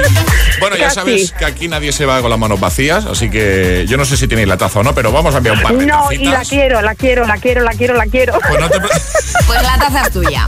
Bueno, 0.61 0.77
ya 0.77 0.91
sabes 0.91 1.33
que 1.33 1.45
aquí 1.45 1.67
nadie 1.69 1.93
se 1.93 2.07
va 2.07 2.21
con 2.21 2.31
las 2.31 2.39
manos 2.39 2.61
vacías, 2.61 3.05
así 3.05 3.29
que 3.31 3.85
yo 3.89 3.97
no 3.97 4.05
sé 4.05 4.17
si 4.17 4.29
tenéis 4.29 4.47
la 4.49 4.57
taza 4.57 4.79
o 4.79 4.83
no, 4.85 4.95
pero 4.95 5.11
vamos 5.13 5.35
a 5.35 5.39
enviar 5.39 5.57
un 5.57 5.63
par 5.63 5.75
de 5.77 5.87
No, 5.87 6.13
y 6.13 6.25
la 6.25 6.43
quiero, 6.45 6.81
la 6.83 6.95
quiero, 6.95 7.27
la 7.27 7.37
quiero, 7.37 7.63
la 7.65 7.73
quiero, 7.73 7.95
la 7.95 8.07
quiero. 8.07 8.39
Pues 8.49 8.61
no 8.61 8.71
te 8.71 8.79
pre- 8.81 8.89
Pues 9.47 9.63
la 9.63 9.77
taza 9.77 10.03
es 10.03 10.13
tuya. 10.13 10.47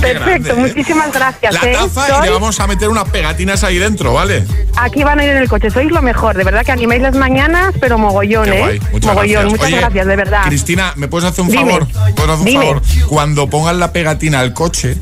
Perfecto, 0.00 0.20
grande, 0.24 0.54
muchísimas 0.54 1.12
gracias. 1.12 1.54
la 1.54 1.62
¿eh? 1.70 1.72
taza 1.72 2.18
y 2.18 2.22
le 2.26 2.30
vamos 2.30 2.60
a 2.60 2.66
meter 2.66 2.88
unas 2.88 3.08
pegatinas 3.08 3.64
ahí 3.64 3.78
dentro, 3.78 4.12
¿vale? 4.12 4.44
Aquí 4.76 5.02
van 5.02 5.18
a 5.18 5.24
ir 5.24 5.30
en 5.30 5.38
el 5.38 5.48
coche, 5.48 5.70
sois 5.70 5.90
lo 5.90 6.02
mejor, 6.02 6.36
de 6.36 6.44
verdad 6.44 6.64
que 6.64 6.72
animáis 6.72 7.00
las 7.02 7.14
mañañas, 7.16 7.74
pero 7.80 7.96
mogollón, 7.98 8.44
Qué 8.44 8.56
¿eh? 8.56 8.60
guay, 8.60 8.80
muchas 8.92 9.14
mogollón, 9.14 9.32
gracias. 9.32 9.50
muchas 9.50 9.66
Oye, 9.66 9.76
gracias, 9.78 10.06
de 10.06 10.16
verdad. 10.16 10.42
Cristina, 10.46 10.92
¿me 10.96 11.08
puedes 11.08 11.28
hacer 11.28 11.42
un 11.44 11.50
Dime. 11.50 11.64
favor? 11.64 11.86
¿Puedes 11.88 12.18
hacer 12.18 12.38
un 12.38 12.44
Dime. 12.44 12.60
favor? 12.66 12.67
Cuando 13.08 13.48
pongan 13.48 13.78
la 13.80 13.92
pegatina 13.92 14.40
al 14.40 14.52
coche, 14.52 14.96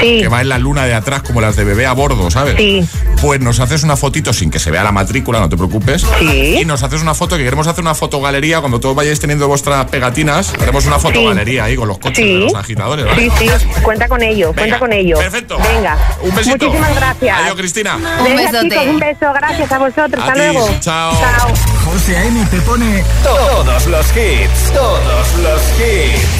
Sí, 0.00 0.20
que 0.20 0.28
va 0.28 0.40
en 0.40 0.48
la 0.48 0.58
luna 0.58 0.86
de 0.86 0.94
atrás 0.94 1.22
como 1.22 1.40
las 1.40 1.56
de 1.56 1.64
bebé 1.64 1.86
a 1.86 1.92
bordo, 1.92 2.30
¿sabes? 2.30 2.56
Sí. 2.56 2.86
Pues 3.20 3.40
nos 3.40 3.60
haces 3.60 3.82
una 3.82 3.96
fotito 3.96 4.32
sin 4.32 4.50
que 4.50 4.58
se 4.58 4.70
vea 4.70 4.82
la 4.82 4.92
matrícula, 4.92 5.40
no 5.40 5.48
te 5.48 5.56
preocupes. 5.56 6.06
Sí. 6.18 6.58
Y 6.60 6.64
nos 6.64 6.82
haces 6.82 7.02
una 7.02 7.14
foto, 7.14 7.36
que 7.36 7.44
queremos 7.44 7.66
hacer 7.66 7.82
una 7.82 7.94
fotogalería. 7.94 8.60
Cuando 8.60 8.80
todos 8.80 8.94
vayáis 8.96 9.20
teniendo 9.20 9.46
vuestras 9.48 9.84
pegatinas, 9.86 10.52
haremos 10.60 10.86
una 10.86 10.98
fotogalería 10.98 11.64
ahí 11.64 11.76
con 11.76 11.88
los 11.88 11.98
coches 11.98 12.24
Sí. 12.24 12.32
de 12.32 12.38
los 12.40 12.54
agitadores, 12.54 13.04
¿vale? 13.04 13.30
sí, 13.38 13.46
sí, 13.58 13.66
cuenta 13.82 14.08
con 14.08 14.22
ello, 14.22 14.48
Venga, 14.48 14.60
cuenta 14.62 14.78
con 14.78 14.92
ello. 14.92 15.18
Perfecto. 15.18 15.58
Venga, 15.58 15.98
Un 16.22 16.34
besito. 16.34 16.64
muchísimas 16.66 16.94
gracias. 16.96 17.38
Adiós, 17.40 17.54
Cristina. 17.56 17.96
Un 17.96 18.24
Venga, 18.24 18.42
besote. 18.52 18.68
chicos, 18.70 18.86
un 18.86 18.98
beso, 19.00 19.32
gracias 19.34 19.72
a 19.72 19.78
vosotros, 19.78 20.14
A 20.14 20.26
hasta 20.28 20.32
ti, 20.34 20.38
luego. 20.40 20.68
chao. 20.80 21.12
Chao. 21.20 21.48
José 21.84 22.16
A.M. 22.16 22.46
te 22.50 22.60
pone 22.62 23.04
todos 23.22 23.86
los 23.86 24.06
hits, 24.16 24.72
todos 24.72 25.34
los 25.42 25.62
hits. 25.78 26.39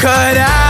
Cut 0.00 0.38
out 0.38 0.69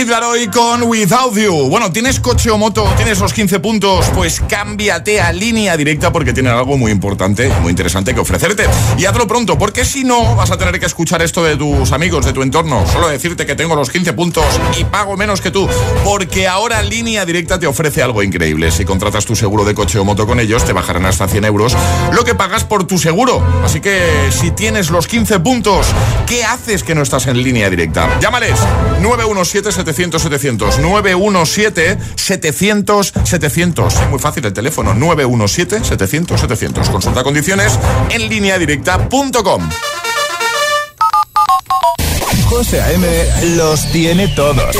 Kid 0.00 0.50
con 0.50 0.84
Without 0.84 1.36
You. 1.36 1.68
Bueno, 1.68 1.92
¿tienes 1.92 2.20
coche 2.20 2.50
o 2.50 2.56
moto? 2.56 2.90
¿Tienes 2.96 3.18
los 3.18 3.34
15 3.34 3.60
puntos? 3.60 4.06
Pues 4.14 4.40
cámbiate 4.48 5.20
a 5.20 5.30
línea 5.30 5.76
directa 5.76 6.10
porque 6.10 6.32
tienen 6.32 6.54
algo 6.54 6.78
muy 6.78 6.90
importante, 6.90 7.50
muy 7.60 7.68
interesante 7.68 8.14
que 8.14 8.20
ofrecerte. 8.20 8.64
Y 8.96 9.04
hazlo 9.04 9.26
pronto, 9.26 9.58
porque 9.58 9.84
si 9.84 10.02
no, 10.04 10.36
vas 10.36 10.50
a 10.50 10.56
tener 10.56 10.80
que 10.80 10.86
escuchar 10.86 11.20
esto 11.20 11.44
de 11.44 11.56
tus 11.56 11.92
amigos, 11.92 12.24
de 12.24 12.32
tu 12.32 12.40
entorno. 12.40 12.86
Solo 12.86 13.08
decirte 13.08 13.44
que 13.44 13.54
tengo 13.54 13.76
los 13.76 13.90
15 13.90 14.14
puntos 14.14 14.46
y 14.78 14.84
pago 14.84 15.18
menos 15.18 15.42
que 15.42 15.50
tú. 15.50 15.68
Porque 16.02 16.48
ahora 16.48 16.82
línea 16.82 17.26
directa 17.26 17.58
te 17.58 17.66
ofrece 17.66 18.02
algo 18.02 18.22
increíble. 18.22 18.70
Si 18.70 18.86
contratas 18.86 19.26
tu 19.26 19.36
seguro 19.36 19.66
de 19.66 19.74
coche 19.74 19.98
o 19.98 20.04
moto 20.06 20.26
con 20.26 20.40
ellos, 20.40 20.64
te 20.64 20.72
bajarán 20.72 21.04
hasta 21.04 21.28
100 21.28 21.44
euros 21.44 21.76
lo 22.12 22.24
que 22.24 22.34
pagas 22.34 22.64
por 22.64 22.84
tu 22.84 22.96
seguro. 22.96 23.46
Así 23.62 23.80
que 23.80 24.30
si 24.30 24.50
tienes 24.50 24.90
los 24.90 25.06
15 25.06 25.40
puntos, 25.40 25.88
¿qué 26.26 26.42
haces 26.42 26.84
que 26.84 26.94
no 26.94 27.02
estás 27.02 27.26
en 27.26 27.42
línea 27.42 27.68
directa? 27.68 28.18
Llámales 28.18 28.58
917-700-700. 29.92 30.78
917-700-700. 32.16 33.86
Es 33.86 34.10
muy 34.10 34.18
fácil 34.18 34.44
el 34.46 34.52
teléfono. 34.52 34.94
917-700-700. 34.94 36.90
Consulta 36.90 37.22
condiciones 37.22 37.78
en 38.10 38.28
línea 38.28 38.58
directa.com. 38.58 39.68
José 42.44 42.80
A.M. 42.80 43.06
los 43.56 43.90
tiene 43.92 44.26
todos. 44.28 44.76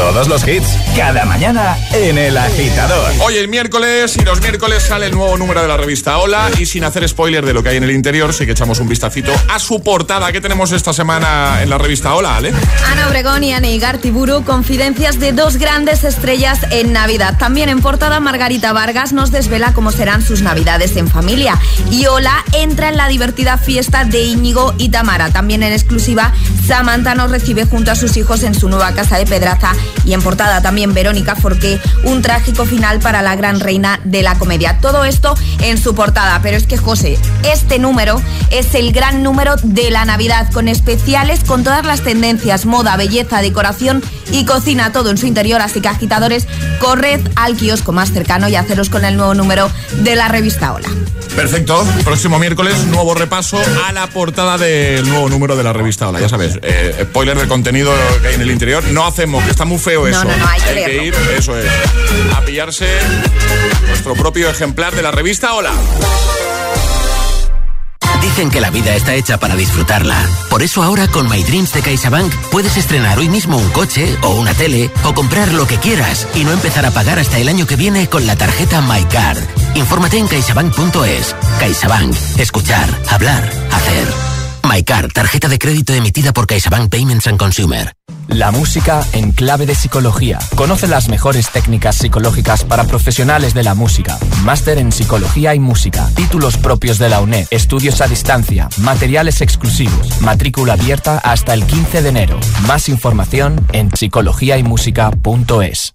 Todos 0.00 0.28
los 0.28 0.48
hits, 0.48 0.78
cada 0.96 1.26
mañana 1.26 1.76
en 1.92 2.16
El 2.16 2.34
Agitador. 2.34 3.12
Hoy 3.20 3.36
es 3.36 3.46
miércoles 3.46 4.16
y 4.16 4.24
los 4.24 4.40
miércoles 4.40 4.82
sale 4.82 5.04
el 5.04 5.12
nuevo 5.12 5.36
número 5.36 5.60
de 5.60 5.68
la 5.68 5.76
revista 5.76 6.16
Hola 6.16 6.50
y 6.58 6.64
sin 6.64 6.84
hacer 6.84 7.06
spoiler 7.06 7.44
de 7.44 7.52
lo 7.52 7.62
que 7.62 7.68
hay 7.68 7.76
en 7.76 7.84
el 7.84 7.90
interior, 7.90 8.32
sí 8.32 8.46
que 8.46 8.52
echamos 8.52 8.80
un 8.80 8.88
vistacito 8.88 9.30
a 9.50 9.58
su 9.58 9.82
portada. 9.82 10.32
¿Qué 10.32 10.40
tenemos 10.40 10.72
esta 10.72 10.94
semana 10.94 11.62
en 11.62 11.68
la 11.68 11.76
revista 11.76 12.14
Hola, 12.14 12.36
Ale? 12.36 12.54
Ana 12.86 13.08
Obregón 13.08 13.44
y 13.44 13.52
Anne 13.52 13.78
Tiburu, 14.00 14.42
confidencias 14.42 15.20
de 15.20 15.32
dos 15.32 15.58
grandes 15.58 16.02
estrellas 16.02 16.60
en 16.70 16.94
Navidad. 16.94 17.36
También 17.38 17.68
en 17.68 17.82
portada 17.82 18.20
Margarita 18.20 18.72
Vargas 18.72 19.12
nos 19.12 19.30
desvela 19.30 19.74
cómo 19.74 19.92
serán 19.92 20.22
sus 20.22 20.40
Navidades 20.40 20.96
en 20.96 21.08
familia. 21.08 21.60
Y 21.90 22.06
Hola 22.06 22.42
entra 22.54 22.88
en 22.88 22.96
la 22.96 23.06
divertida 23.06 23.58
fiesta 23.58 24.06
de 24.06 24.22
Íñigo 24.22 24.74
y 24.78 24.88
Tamara. 24.88 25.28
También 25.28 25.62
en 25.62 25.74
exclusiva, 25.74 26.32
Samantha 26.70 27.16
nos 27.16 27.32
recibe 27.32 27.64
junto 27.64 27.90
a 27.90 27.96
sus 27.96 28.16
hijos 28.16 28.44
en 28.44 28.54
su 28.54 28.68
nueva 28.68 28.92
casa 28.92 29.18
de 29.18 29.26
Pedraza 29.26 29.72
y 30.04 30.12
en 30.12 30.22
portada 30.22 30.62
también 30.62 30.94
Verónica 30.94 31.34
Forqué, 31.34 31.80
un 32.04 32.22
trágico 32.22 32.64
final 32.64 33.00
para 33.00 33.22
la 33.22 33.34
gran 33.34 33.58
reina 33.58 33.98
de 34.04 34.22
la 34.22 34.38
comedia. 34.38 34.78
Todo 34.80 35.04
esto 35.04 35.34
en 35.62 35.78
su 35.78 35.96
portada, 35.96 36.38
pero 36.44 36.56
es 36.56 36.68
que 36.68 36.76
José, 36.76 37.18
este 37.42 37.80
número 37.80 38.22
es 38.52 38.72
el 38.76 38.92
gran 38.92 39.24
número 39.24 39.56
de 39.64 39.90
la 39.90 40.04
Navidad, 40.04 40.48
con 40.52 40.68
especiales 40.68 41.40
con 41.42 41.64
todas 41.64 41.84
las 41.84 42.02
tendencias, 42.02 42.66
moda, 42.66 42.96
belleza, 42.96 43.42
decoración 43.42 44.00
y 44.30 44.44
cocina, 44.44 44.92
todo 44.92 45.10
en 45.10 45.18
su 45.18 45.26
interior, 45.26 45.60
así 45.60 45.80
que 45.80 45.88
agitadores, 45.88 46.46
corred 46.78 47.20
al 47.34 47.56
kiosco 47.56 47.90
más 47.90 48.12
cercano 48.12 48.48
y 48.48 48.54
haceros 48.54 48.90
con 48.90 49.04
el 49.04 49.16
nuevo 49.16 49.34
número 49.34 49.68
de 50.02 50.14
la 50.14 50.28
revista 50.28 50.72
Hola. 50.72 50.88
Perfecto, 51.34 51.84
próximo 52.04 52.38
miércoles, 52.38 52.86
nuevo 52.86 53.14
repaso 53.14 53.60
a 53.86 53.92
la 53.92 54.08
portada 54.08 54.58
del 54.58 55.08
nuevo 55.08 55.28
número 55.28 55.56
de 55.56 55.64
la 55.64 55.72
revista 55.72 56.08
Hola. 56.08 56.20
Ya 56.20 56.28
sabes, 56.28 56.59
eh, 56.62 57.04
spoiler 57.08 57.38
del 57.38 57.48
contenido 57.48 57.92
que 58.20 58.28
hay 58.28 58.34
en 58.34 58.42
el 58.42 58.50
interior. 58.50 58.84
No 58.90 59.06
hacemos, 59.06 59.44
que 59.44 59.50
está 59.50 59.64
muy 59.64 59.78
feo 59.78 60.06
eso. 60.06 60.24
No, 60.24 60.30
no, 60.30 60.36
no, 60.36 60.48
hay 60.48 60.60
que, 60.60 61.04
ir, 61.04 61.14
eso 61.36 61.56
es, 61.58 61.66
a 62.34 62.40
pillarse 62.42 62.86
nuestro 63.88 64.14
propio 64.14 64.50
ejemplar 64.50 64.94
de 64.94 65.02
la 65.02 65.10
revista 65.10 65.54
Hola. 65.54 65.72
Dicen 68.22 68.50
que 68.50 68.60
la 68.60 68.70
vida 68.70 68.94
está 68.94 69.14
hecha 69.14 69.38
para 69.38 69.56
disfrutarla. 69.56 70.16
Por 70.50 70.62
eso 70.62 70.82
ahora 70.82 71.08
con 71.08 71.28
My 71.28 71.42
Dreams 71.42 71.72
de 71.72 71.80
CaixaBank 71.80 72.32
puedes 72.50 72.76
estrenar 72.76 73.18
hoy 73.18 73.28
mismo 73.28 73.56
un 73.56 73.70
coche 73.70 74.16
o 74.22 74.34
una 74.34 74.52
tele 74.54 74.90
o 75.04 75.14
comprar 75.14 75.52
lo 75.52 75.66
que 75.66 75.78
quieras 75.78 76.28
y 76.34 76.44
no 76.44 76.52
empezar 76.52 76.84
a 76.84 76.90
pagar 76.90 77.18
hasta 77.18 77.38
el 77.38 77.48
año 77.48 77.66
que 77.66 77.76
viene 77.76 78.08
con 78.08 78.26
la 78.26 78.36
tarjeta 78.36 78.80
MyCard. 78.82 79.38
Infórmate 79.74 80.18
en 80.18 80.28
caixabank.es. 80.28 81.34
CaixaBank. 81.58 82.14
Escuchar, 82.38 82.88
hablar, 83.08 83.50
hacer. 83.70 84.29
MyCard, 84.70 85.12
tarjeta 85.12 85.48
de 85.48 85.58
crédito 85.58 85.92
emitida 85.92 86.32
por 86.32 86.46
CaixaBank 86.46 86.90
Payments 86.90 87.26
and 87.26 87.38
Consumer. 87.38 87.92
La 88.28 88.52
música 88.52 89.04
en 89.12 89.32
clave 89.32 89.66
de 89.66 89.74
psicología. 89.74 90.38
Conoce 90.54 90.86
las 90.86 91.08
mejores 91.08 91.50
técnicas 91.50 91.96
psicológicas 91.96 92.62
para 92.62 92.84
profesionales 92.84 93.54
de 93.54 93.64
la 93.64 93.74
música. 93.74 94.16
Máster 94.44 94.78
en 94.78 94.92
psicología 94.92 95.56
y 95.56 95.58
música. 95.58 96.08
Títulos 96.14 96.56
propios 96.56 96.98
de 96.98 97.08
la 97.08 97.20
UNED. 97.20 97.48
Estudios 97.50 98.00
a 98.00 98.06
distancia. 98.06 98.68
Materiales 98.78 99.40
exclusivos. 99.40 100.20
Matrícula 100.20 100.74
abierta 100.74 101.18
hasta 101.18 101.54
el 101.54 101.66
15 101.66 102.02
de 102.02 102.08
enero. 102.08 102.38
Más 102.68 102.88
información 102.88 103.66
en 103.72 103.90
psicologiaymusica.es. 103.90 105.94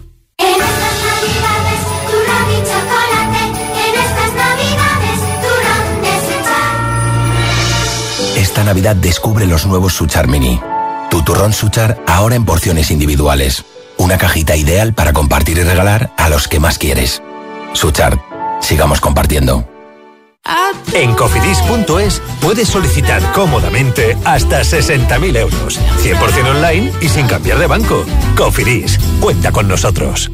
Descubre 8.73 9.45
los 9.47 9.65
nuevos 9.65 9.93
Suchar 9.93 10.29
Mini. 10.29 10.57
Tu 11.09 11.21
turrón 11.23 11.51
Suchar 11.51 12.01
ahora 12.07 12.35
en 12.35 12.45
porciones 12.45 12.89
individuales. 12.89 13.65
Una 13.97 14.17
cajita 14.17 14.55
ideal 14.55 14.93
para 14.93 15.11
compartir 15.11 15.57
y 15.57 15.63
regalar 15.63 16.13
a 16.17 16.29
los 16.29 16.47
que 16.47 16.61
más 16.61 16.77
quieres. 16.77 17.21
Suchar, 17.73 18.17
sigamos 18.61 19.01
compartiendo. 19.01 19.67
En 20.93 21.13
cofidis.es 21.15 22.21
puedes 22.39 22.69
solicitar 22.69 23.21
cómodamente 23.33 24.17
hasta 24.23 24.61
60.000 24.61 25.37
euros, 25.37 25.77
100% 26.01 26.49
online 26.49 26.93
y 27.01 27.09
sin 27.09 27.27
cambiar 27.27 27.59
de 27.59 27.67
banco. 27.67 28.05
Cofidis, 28.37 28.97
cuenta 29.19 29.51
con 29.51 29.67
nosotros. 29.67 30.31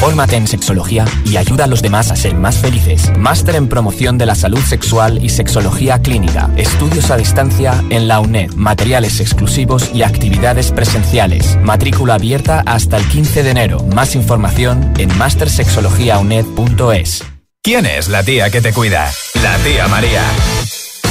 Fórmate 0.00 0.36
en 0.36 0.46
sexología 0.46 1.04
y 1.24 1.36
ayuda 1.36 1.64
a 1.64 1.66
los 1.66 1.82
demás 1.82 2.10
a 2.10 2.16
ser 2.16 2.34
más 2.34 2.58
felices. 2.58 3.12
Máster 3.18 3.56
en 3.56 3.68
promoción 3.68 4.18
de 4.18 4.26
la 4.26 4.34
salud 4.34 4.60
sexual 4.60 5.24
y 5.24 5.28
sexología 5.28 6.00
clínica. 6.00 6.50
Estudios 6.56 7.10
a 7.10 7.16
distancia 7.16 7.82
en 7.90 8.08
la 8.08 8.20
UNED. 8.20 8.52
Materiales 8.54 9.20
exclusivos 9.20 9.90
y 9.92 10.02
actividades 10.02 10.70
presenciales. 10.70 11.58
Matrícula 11.62 12.14
abierta 12.14 12.62
hasta 12.64 12.96
el 12.96 13.06
15 13.08 13.42
de 13.42 13.50
enero. 13.50 13.82
Más 13.94 14.14
información 14.14 14.92
en 14.98 15.16
mastersexologiauned.es. 15.18 17.24
¿Quién 17.62 17.86
es 17.86 18.08
la 18.08 18.22
tía 18.22 18.50
que 18.50 18.60
te 18.60 18.72
cuida? 18.72 19.10
La 19.42 19.56
tía 19.58 19.88
María. 19.88 20.22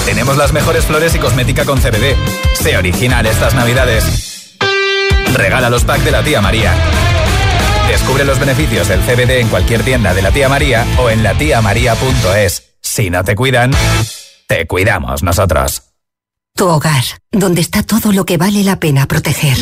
Tenemos 0.05 0.37
las 0.37 0.53
mejores 0.53 0.85
flores 0.85 1.13
y 1.15 1.19
cosmética 1.19 1.65
con 1.65 1.79
CBD. 1.79 2.15
Sé 2.55 2.77
original 2.77 3.25
estas 3.25 3.53
navidades. 3.53 4.55
Regala 5.33 5.69
los 5.69 5.83
packs 5.83 6.05
de 6.05 6.11
la 6.11 6.23
tía 6.23 6.41
María. 6.41 6.73
Descubre 7.87 8.25
los 8.25 8.39
beneficios 8.39 8.87
del 8.87 9.01
CBD 9.01 9.39
en 9.39 9.47
cualquier 9.47 9.83
tienda 9.83 10.13
de 10.13 10.21
la 10.21 10.31
tía 10.31 10.49
María 10.49 10.85
o 10.99 11.09
en 11.09 11.23
latiamaría.es. 11.23 12.73
Si 12.81 13.09
no 13.09 13.23
te 13.23 13.35
cuidan, 13.35 13.71
te 14.47 14.67
cuidamos 14.67 15.23
nosotros. 15.23 15.83
Tu 16.55 16.67
hogar, 16.67 17.03
donde 17.31 17.61
está 17.61 17.83
todo 17.83 18.11
lo 18.11 18.25
que 18.25 18.37
vale 18.37 18.63
la 18.63 18.79
pena 18.79 19.07
proteger. 19.07 19.57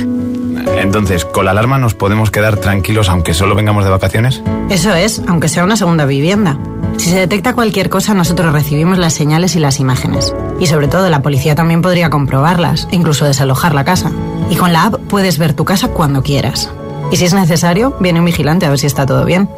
Entonces, 0.78 1.26
¿con 1.26 1.46
la 1.46 1.52
alarma 1.52 1.78
nos 1.78 1.94
podemos 1.94 2.32
quedar 2.32 2.58
tranquilos 2.58 3.10
aunque 3.10 3.34
solo 3.34 3.54
vengamos 3.54 3.84
de 3.84 3.90
vacaciones? 3.90 4.42
Eso 4.70 4.94
es, 4.94 5.22
aunque 5.28 5.50
sea 5.50 5.64
una 5.64 5.76
segunda 5.76 6.06
vivienda. 6.06 6.58
Si 6.98 7.10
se 7.10 7.20
detecta 7.20 7.54
cualquier 7.54 7.90
cosa, 7.90 8.14
nosotros 8.14 8.54
recibimos 8.54 8.98
las 8.98 9.14
señales 9.14 9.56
y 9.56 9.60
las 9.60 9.80
imágenes. 9.80 10.34
Y 10.60 10.68
sobre 10.68 10.88
todo, 10.88 11.10
la 11.10 11.22
policía 11.22 11.56
también 11.56 11.82
podría 11.82 12.10
comprobarlas, 12.10 12.88
incluso 12.92 13.26
desalojar 13.26 13.76
la 13.76 13.84
casa. 13.84 14.12
Y 14.50 14.56
con 14.56 14.72
la 14.72 14.86
app 14.86 14.96
puedes 15.10 15.38
ver 15.38 15.54
tu 15.54 15.66
casa 15.66 15.90
cuando 15.90 16.24
quieras. 16.24 16.70
Y 17.12 17.18
si 17.18 17.26
es 17.26 17.34
necesario, 17.34 17.94
viene 18.00 18.20
un 18.20 18.26
vigilante 18.26 18.66
a 18.66 18.70
ver 18.70 18.80
si 18.80 18.88
está 18.88 19.06
todo 19.06 19.26
bien. 19.26 19.50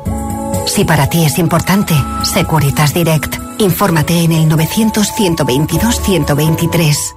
Si 0.66 0.84
para 0.86 1.08
ti 1.08 1.24
es 1.26 1.38
importante, 1.40 1.94
Securitas 2.24 2.94
Direct. 2.94 3.38
Infórmate 3.60 4.24
en 4.24 4.32
el 4.34 4.48
900-122-123. 4.50 7.17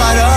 fight 0.00 0.16
up 0.16 0.29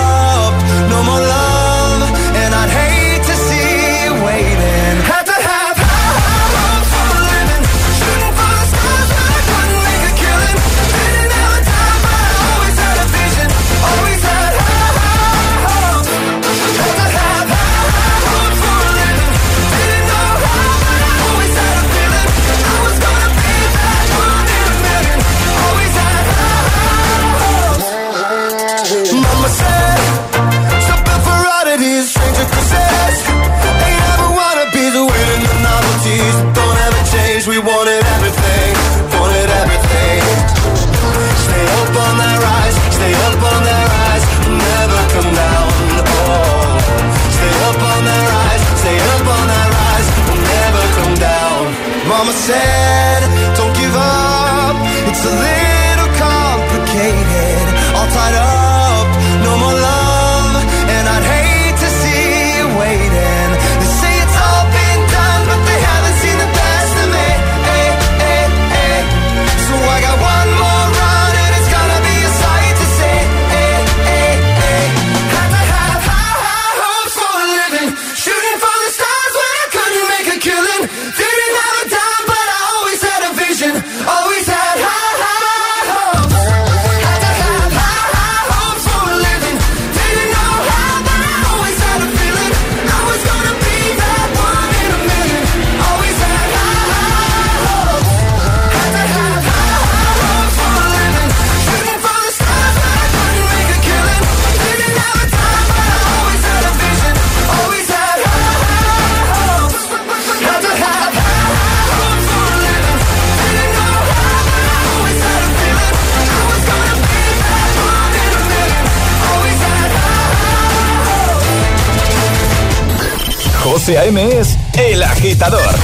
A.M. 123.89 124.39
es 124.39 124.57
El 124.77 125.03
Agitador. 125.03 125.75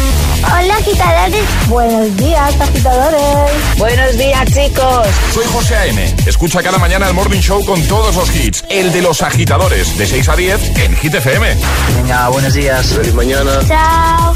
Hola 0.41 0.77
agitadores. 0.77 1.67
Buenos 1.67 2.15
días 2.15 2.55
agitadores. 2.61 3.51
Buenos 3.77 4.17
días 4.17 4.45
chicos. 4.45 5.07
Soy 5.33 5.43
José 5.51 5.75
A.M. 5.75 6.15
Escucha 6.25 6.63
cada 6.63 6.77
mañana 6.77 7.09
el 7.09 7.13
Morning 7.13 7.41
Show 7.41 7.63
con 7.65 7.81
todos 7.83 8.15
los 8.15 8.33
hits. 8.33 8.63
El 8.69 8.93
de 8.93 9.01
los 9.01 9.21
agitadores 9.21 9.97
de 9.97 10.07
6 10.07 10.29
a 10.29 10.35
10 10.37 10.77
en 10.77 10.95
Hit 10.95 11.13
FM. 11.13 11.57
Venga, 11.97 12.29
buenos 12.29 12.53
días. 12.53 12.85
Feliz 12.87 13.13
mañana. 13.13 13.59
Chao. 13.67 14.33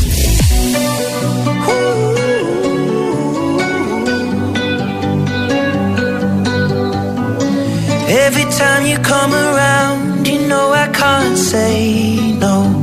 Every 8.09 8.43
time 8.43 8.85
you 8.85 8.97
come 8.97 9.33
around, 9.33 10.27
you 10.27 10.47
know 10.49 10.73
I 10.73 10.89
can't 10.89 11.37
say 11.37 12.33
no. 12.33 12.82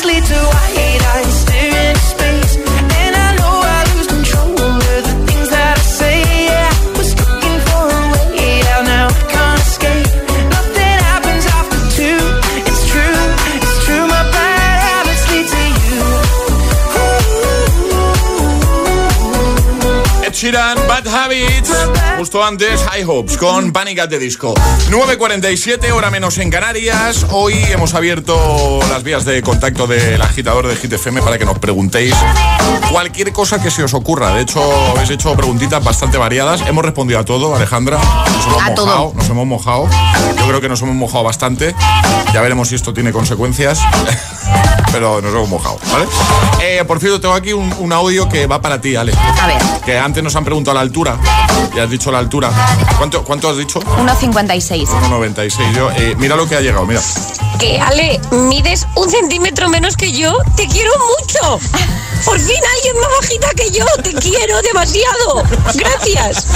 Lead 0.00 0.24
to 0.24 0.34
white 0.34 1.02
eyes 1.12 1.21
staring 1.21 1.21
Justo 22.22 22.44
antes, 22.44 22.80
High 22.84 23.02
Hopes 23.04 23.36
con 23.36 23.72
Panic 23.72 23.98
at 23.98 24.08
the 24.08 24.16
Disco. 24.16 24.54
9.47, 24.90 25.90
hora 25.90 26.08
menos 26.08 26.38
en 26.38 26.52
Canarias. 26.52 27.26
Hoy 27.30 27.54
hemos 27.68 27.94
abierto 27.94 28.78
las 28.88 29.02
vías 29.02 29.24
de 29.24 29.42
contacto 29.42 29.88
del 29.88 30.22
agitador 30.22 30.68
de 30.68 30.76
Hit 30.76 30.92
FM 30.92 31.20
para 31.20 31.36
que 31.36 31.44
nos 31.44 31.58
preguntéis 31.58 32.14
cualquier 32.92 33.32
cosa 33.32 33.60
que 33.60 33.72
se 33.72 33.82
os 33.82 33.92
ocurra. 33.92 34.32
De 34.36 34.42
hecho, 34.42 34.62
habéis 34.92 35.10
hecho 35.10 35.34
preguntitas 35.34 35.82
bastante 35.82 36.16
variadas. 36.16 36.60
Hemos 36.60 36.84
respondido 36.84 37.18
a 37.18 37.24
todo, 37.24 37.56
Alejandra. 37.56 37.98
Nos 37.98 38.46
hemos 38.46 38.46
A 38.46 38.70
mojado, 38.70 38.74
todo. 38.76 39.12
nos 39.16 39.28
hemos 39.28 39.46
mojado. 39.48 39.88
Yo 40.38 40.46
creo 40.46 40.60
que 40.60 40.68
nos 40.68 40.80
hemos 40.80 40.94
mojado 40.94 41.24
bastante. 41.24 41.74
Ya 42.32 42.40
veremos 42.40 42.68
si 42.68 42.76
esto 42.76 42.94
tiene 42.94 43.10
consecuencias. 43.10 43.80
Pero 44.92 45.20
nos 45.22 45.32
hemos 45.32 45.48
mojado, 45.48 45.78
¿vale? 45.90 46.06
Eh, 46.60 46.84
por 46.86 47.00
cierto, 47.00 47.18
tengo 47.20 47.34
aquí 47.34 47.52
un, 47.54 47.72
un 47.78 47.92
audio 47.92 48.28
que 48.28 48.46
va 48.46 48.60
para 48.60 48.80
ti, 48.80 48.94
Ale. 48.94 49.12
A 49.40 49.46
ver, 49.46 49.56
Que 49.84 49.98
antes 49.98 50.22
nos 50.22 50.36
han 50.36 50.44
preguntado 50.44 50.74
la 50.74 50.82
altura. 50.82 51.18
Y 51.74 51.78
has 51.78 51.88
dicho 51.90 52.12
la 52.12 52.18
altura. 52.18 52.50
¿Cuánto, 52.98 53.24
cuánto 53.24 53.48
has 53.48 53.56
dicho? 53.56 53.80
1,56. 53.80 54.86
1,96. 54.86 55.72
Yo, 55.74 55.90
eh, 55.92 56.14
mira 56.18 56.36
lo 56.36 56.46
que 56.46 56.56
ha 56.56 56.60
llegado, 56.60 56.84
mira. 56.84 57.00
Que 57.58 57.80
Ale, 57.80 58.20
mides 58.30 58.86
un 58.96 59.10
centímetro 59.10 59.68
menos 59.70 59.96
que 59.96 60.12
yo. 60.12 60.36
Te 60.56 60.66
quiero 60.68 60.90
mucho. 60.98 61.58
Por 62.24 62.38
fin 62.38 62.56
alguien 62.76 63.00
más 63.00 63.10
bajita 63.20 63.48
que 63.56 63.70
yo. 63.70 63.84
Te 64.02 64.12
quiero 64.12 64.60
demasiado. 64.62 65.42
Gracias. 65.74 66.46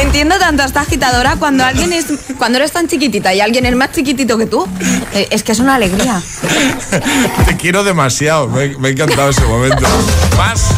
Entiendo 0.00 0.38
tanto 0.38 0.62
a 0.62 0.66
esta 0.66 0.80
agitadora 0.80 1.36
cuando 1.38 1.64
alguien 1.64 1.92
es 1.92 2.06
cuando 2.38 2.58
eres 2.58 2.72
tan 2.72 2.88
chiquitita 2.88 3.34
y 3.34 3.40
alguien 3.40 3.66
es 3.66 3.76
más 3.76 3.92
chiquitito 3.92 4.36
que 4.38 4.46
tú. 4.46 4.66
eh, 5.12 5.28
Es 5.30 5.42
que 5.42 5.52
es 5.52 5.60
una 5.60 5.74
alegría. 5.76 6.22
Te 7.46 7.56
quiero 7.56 7.84
demasiado. 7.84 8.48
Me, 8.48 8.76
me 8.78 8.88
ha 8.88 8.90
encantado 8.90 9.30
ese 9.30 9.44
momento. 9.44 9.82
Más. 10.36 10.68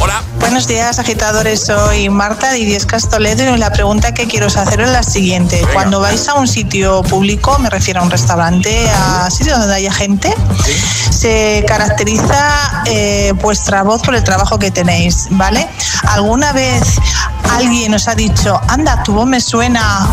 Hola. 0.00 0.22
Buenos 0.42 0.66
días, 0.66 0.98
agitadores. 0.98 1.60
Soy 1.64 2.10
Marta 2.10 2.50
de 2.50 2.58
Idiescas 2.58 3.08
Toledo 3.08 3.54
y 3.54 3.58
la 3.58 3.72
pregunta 3.72 4.12
que 4.12 4.26
quiero 4.26 4.46
hacer 4.48 4.80
es 4.82 4.90
la 4.90 5.02
siguiente. 5.02 5.56
Venga. 5.56 5.72
Cuando 5.72 6.00
vais 6.00 6.28
a 6.28 6.34
un 6.34 6.46
sitio 6.46 7.02
público, 7.04 7.58
me 7.58 7.70
refiero 7.70 8.00
a 8.00 8.02
un 8.04 8.10
restaurante, 8.10 8.90
a 8.90 9.30
sitios 9.30 9.58
donde 9.58 9.74
haya 9.76 9.92
gente, 9.92 10.34
se 11.10 11.64
caracteriza 11.66 12.82
eh, 12.86 13.32
vuestra 13.40 13.82
voz 13.82 14.02
por 14.02 14.14
el 14.14 14.22
trabajo 14.24 14.58
que 14.58 14.70
tenéis, 14.70 15.28
¿vale? 15.30 15.66
¿Alguna 16.08 16.52
vez 16.52 16.82
alguien 17.50 17.94
os 17.94 18.06
ha 18.08 18.14
dicho, 18.14 18.60
anda, 18.68 19.02
tu 19.04 19.12
voz 19.14 19.26
me 19.26 19.40
suena, 19.40 20.06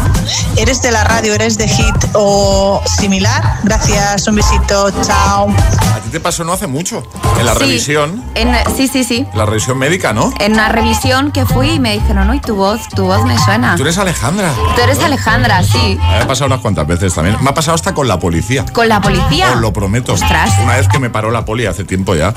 eres 0.55 0.82
de 0.82 0.91
la 0.91 1.03
radio, 1.03 1.34
eres 1.34 1.57
de 1.57 1.67
hit 1.67 1.95
o 2.13 2.82
similar? 2.99 3.59
Gracias, 3.63 4.25
un 4.27 4.36
besito, 4.36 4.89
chao. 5.01 5.49
A 5.49 5.99
ti 6.01 6.09
te 6.11 6.19
pasó 6.21 6.43
no 6.45 6.53
hace 6.53 6.67
mucho. 6.67 7.03
En 7.39 7.45
la 7.45 7.53
Sí. 7.53 7.59
revisión. 7.59 8.23
En, 8.36 8.55
sí, 8.77 8.88
sí, 8.88 9.03
sí. 9.03 9.27
La 9.34 9.45
revisión 9.45 9.77
médica, 9.77 10.13
¿no? 10.13 10.18
En 10.39 10.53
una 10.53 10.70
revisión 10.70 11.32
que 11.32 11.45
fui 11.45 11.72
y 11.72 11.80
me 11.80 11.93
dijeron, 11.93 12.28
no, 12.28 12.34
y 12.34 12.39
tu 12.39 12.55
voz, 12.55 12.88
tu 12.89 13.05
voz 13.05 13.24
me 13.26 13.38
suena. 13.39 13.76
Tú 13.76 13.84
eres 13.84 13.97
Alejandra. 13.97 14.53
Tú 14.76 14.82
eres 14.82 14.99
Alejandra, 14.99 15.63
sí. 15.63 15.97
Me 15.99 16.17
ha 16.17 16.28
pasado 16.28 16.47
unas 16.47 16.59
cuantas 16.59 16.88
veces 16.88 17.13
también. 17.13 17.38
Me 17.41 17.49
ha 17.49 17.53
pasado 17.53 17.76
hasta 17.76 17.93
con 17.93 18.07
la 18.07 18.20
policía. 18.20 18.65
Con 18.74 18.89
la 18.89 19.01
policía. 19.01 19.53
Os 19.53 19.61
lo 19.61 19.72
prometo. 19.74 20.13
Ostras. 20.13 20.51
Una 20.63 20.76
vez 20.76 20.88
que 20.88 20.99
me 20.99 21.09
paró 21.09 21.32
la 21.32 21.45
poli 21.45 21.65
hace 21.65 21.84
tiempo 21.84 22.15
ya. 22.15 22.34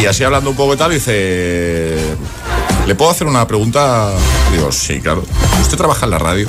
Y 0.00 0.06
así 0.06 0.24
hablando 0.24 0.50
un 0.50 0.56
poco 0.56 0.74
y 0.74 0.76
tal, 0.76 0.90
dice. 0.90 2.16
¿Le 2.86 2.94
puedo 2.96 3.10
hacer 3.10 3.26
una 3.26 3.46
pregunta? 3.46 4.10
Digo, 4.52 4.72
sí, 4.72 5.00
claro. 5.00 5.24
¿Usted 5.60 5.76
trabaja 5.76 6.04
en 6.04 6.10
la 6.10 6.18
radio? 6.18 6.48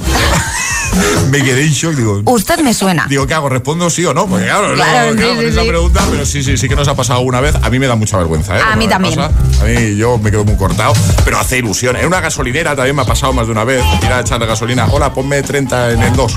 me 1.29 1.43
quedé 1.43 1.63
en 1.63 1.71
shock, 1.71 1.93
digo. 1.93 2.21
Usted 2.25 2.59
me 2.61 2.73
suena. 2.73 3.05
Digo, 3.07 3.27
¿qué 3.27 3.35
hago? 3.35 3.49
¿Respondo 3.49 3.87
sí 3.91 4.03
o 4.05 4.15
no? 4.15 4.25
Porque 4.27 4.45
claro, 4.45 4.73
Claro, 4.73 5.05
no, 5.07 5.11
sí, 5.11 5.17
claro, 5.17 5.35
con 5.35 5.43
sí, 5.43 5.49
esa 5.49 5.61
sí. 5.61 5.67
pregunta, 5.67 6.01
pero 6.09 6.25
sí, 6.25 6.43
sí, 6.43 6.57
sí 6.57 6.67
que 6.67 6.75
nos 6.75 6.87
ha 6.87 6.95
pasado 6.95 7.19
alguna 7.19 7.39
vez. 7.39 7.55
A 7.61 7.69
mí 7.69 7.77
me 7.77 7.85
da 7.85 7.95
mucha 7.95 8.17
vergüenza, 8.17 8.57
¿eh? 8.57 8.61
A 8.65 8.75
mí 8.75 8.87
también. 8.87 9.15
pasa. 9.15 9.31
a 9.61 9.65
mí 9.65 9.95
yo 9.95 10.17
me 10.17 10.31
quedo 10.31 10.43
muy 10.43 10.55
cortado, 10.55 10.93
pero 11.23 11.37
hace 11.39 11.59
ilusión. 11.59 11.95
En 11.97 12.07
una 12.07 12.19
gasolinera 12.19 12.75
también 12.75 12.95
me 12.95 13.03
ha 13.03 13.05
pasado 13.05 13.31
más 13.31 13.45
de 13.45 13.51
una 13.51 13.63
vez. 13.63 13.83
Ir 14.01 14.11
a 14.11 14.21
echarle 14.21 14.47
gasolina. 14.47 14.87
Hola, 14.91 15.13
ponme 15.13 15.43
30 15.43 15.91
en 15.91 16.01
el 16.01 16.15
2. 16.15 16.33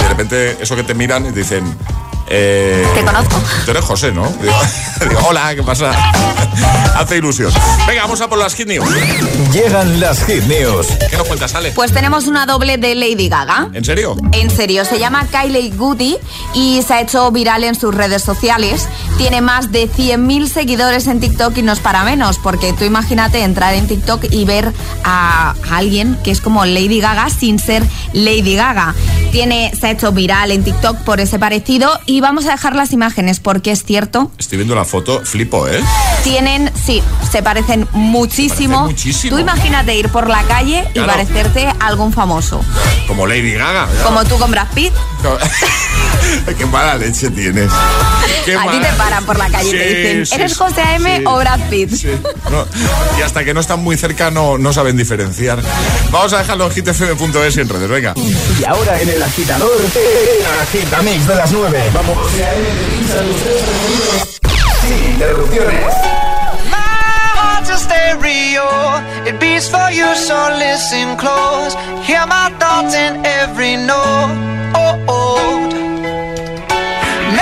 De 0.00 0.08
repente, 0.08 0.58
eso 0.60 0.76
que 0.76 0.82
te 0.84 0.94
miran 0.94 1.24
y 1.26 1.30
te 1.32 1.38
dicen. 1.40 1.64
Eh, 2.30 2.86
Te 2.94 3.04
conozco. 3.04 3.40
Tú 3.64 3.70
eres 3.70 3.84
José, 3.84 4.12
¿no? 4.12 4.26
Digo, 4.40 4.54
digo, 5.08 5.20
hola, 5.28 5.54
¿qué 5.54 5.62
pasa? 5.62 5.92
Hace 6.96 7.18
ilusión. 7.18 7.52
Venga, 7.86 8.02
vamos 8.02 8.20
a 8.20 8.28
por 8.28 8.38
las 8.38 8.54
Hit 8.54 8.66
News. 8.66 8.88
Llegan 9.52 10.00
las 10.00 10.24
Hit 10.24 10.42
News. 10.44 10.86
¿Qué 11.10 11.16
nos 11.16 11.26
cuentas, 11.26 11.54
Ale? 11.54 11.70
Pues 11.72 11.92
tenemos 11.92 12.26
una 12.26 12.44
doble 12.44 12.76
de 12.76 12.94
Lady 12.94 13.28
Gaga. 13.28 13.68
¿En 13.72 13.84
serio? 13.84 14.16
En 14.32 14.50
serio, 14.50 14.84
se 14.84 14.98
llama 14.98 15.26
Kylie 15.30 15.70
Goody 15.70 16.16
y 16.54 16.82
se 16.86 16.94
ha 16.94 17.00
hecho 17.00 17.30
viral 17.30 17.62
en 17.64 17.74
sus 17.76 17.94
redes 17.94 18.22
sociales. 18.22 18.88
Tiene 19.16 19.40
más 19.40 19.70
de 19.70 19.88
100.000 19.88 20.48
seguidores 20.48 21.06
en 21.06 21.20
TikTok 21.20 21.56
y 21.58 21.62
no 21.62 21.72
es 21.72 21.78
para 21.78 22.02
menos, 22.02 22.38
porque 22.38 22.72
tú 22.72 22.84
imagínate 22.84 23.42
entrar 23.42 23.74
en 23.74 23.86
TikTok 23.86 24.24
y 24.30 24.44
ver 24.44 24.72
a 25.04 25.54
alguien 25.70 26.18
que 26.24 26.30
es 26.32 26.40
como 26.40 26.64
Lady 26.64 27.00
Gaga 27.00 27.30
sin 27.30 27.58
ser 27.58 27.84
Lady 28.12 28.56
Gaga. 28.56 28.94
Tiene, 29.30 29.72
se 29.78 29.86
ha 29.86 29.90
hecho 29.92 30.10
viral 30.12 30.50
en 30.50 30.64
TikTok 30.64 30.98
por 30.98 31.20
ese 31.20 31.38
parecido 31.38 31.98
y 32.06 32.17
Y 32.18 32.20
vamos 32.20 32.46
a 32.46 32.50
dejar 32.50 32.74
las 32.74 32.92
imágenes 32.92 33.38
porque 33.38 33.70
es 33.70 33.84
cierto. 33.84 34.32
Estoy 34.38 34.58
viendo 34.58 34.74
la 34.74 34.84
foto, 34.84 35.24
flipo, 35.24 35.68
¿eh? 35.68 35.80
Tienen, 36.24 36.68
sí, 36.74 37.00
se 37.30 37.44
parecen 37.44 37.86
muchísimo. 37.92 38.78
Parecen 38.78 38.96
muchísimo. 38.96 39.36
Tú 39.36 39.40
imagínate 39.40 39.94
ir 39.94 40.08
por 40.08 40.28
la 40.28 40.42
calle 40.42 40.84
y 40.94 40.98
parecerte 40.98 41.68
a 41.68 41.86
algún 41.86 42.12
famoso. 42.12 42.60
Como 43.06 43.24
Lady 43.24 43.52
Gaga. 43.52 43.86
¿verdad? 43.86 44.04
Como 44.04 44.24
tú 44.24 44.36
con 44.36 44.50
Brad 44.50 44.66
Pitt. 44.74 44.92
Qué 46.58 46.66
mala 46.66 46.96
leche 46.96 47.30
tienes. 47.30 47.70
Qué 48.44 48.56
a 48.56 48.68
ti 48.68 48.80
te 48.80 48.92
paran 48.94 49.24
por 49.24 49.38
la 49.38 49.48
calle 49.48 49.68
y 49.68 49.70
te 49.70 49.86
dicen, 49.86 50.26
sí, 50.26 50.34
¿eres 50.34 50.56
José 50.56 50.82
A.M. 50.82 51.18
sí. 51.18 51.24
o 51.24 51.36
Brad 51.36 51.60
Pitt? 51.70 52.04
No, 52.50 52.66
y 53.16 53.22
hasta 53.22 53.44
que 53.44 53.54
no 53.54 53.60
están 53.60 53.80
muy 53.80 53.96
cerca 53.96 54.32
no, 54.32 54.58
no 54.58 54.72
saben 54.72 54.96
diferenciar. 54.96 55.62
Vamos 56.10 56.32
a 56.32 56.38
dejarlo 56.38 56.66
en 56.66 56.72
hitfm.es 56.72 57.56
y 57.56 57.60
en 57.60 57.68
redes, 57.68 57.88
venga. 57.88 58.14
Y 58.16 58.64
ahora 58.64 59.00
en 59.00 59.08
el 59.08 59.22
agitador, 59.22 59.70
el 59.80 60.60
agitamix 60.60 61.28
de 61.28 61.34
las 61.36 61.52
9. 61.52 61.90
Vamos. 61.94 62.07
Sin 64.80 64.98
interrupciones. 65.12 65.94
My 66.72 66.78
heart's 67.38 67.68
a 67.70 67.76
stereo. 67.76 68.66
It 69.28 69.38
beats 69.38 69.68
for 69.68 69.90
you, 69.90 70.08
so 70.16 70.36
listen 70.56 71.16
close. 71.18 71.74
Hear 72.08 72.24
my 72.26 72.48
thoughts 72.60 72.94
in 72.94 73.12
every 73.26 73.76
note. 73.76 74.32
Oh 74.74 74.94
old 75.20 75.72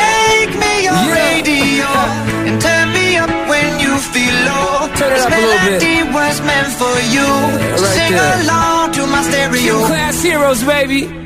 Make 0.00 0.52
me 0.62 0.72
your 0.88 1.02
radio 1.14 1.86
and 2.48 2.60
turn 2.60 2.92
me 2.92 3.16
up 3.18 3.30
when 3.48 3.78
you 3.78 3.94
feel 3.98 4.34
low. 4.50 4.88
Turn 4.98 5.12
it 5.12 5.14
this 5.14 5.26
up 5.26 5.32
a 5.32 5.36
little 5.36 5.58
bit. 5.62 5.78
melody 5.78 6.02
was 6.12 6.40
meant 6.42 6.72
for 6.80 6.96
you. 7.14 7.22
Yeah, 7.22 7.76
So 7.76 7.84
right 7.84 7.94
sing 7.94 8.12
there. 8.18 8.42
along 8.42 8.92
to 8.98 9.06
my 9.06 9.22
stereo. 9.22 9.78
Gym 9.78 9.86
class 9.86 10.22
heroes, 10.22 10.64
baby. 10.64 11.26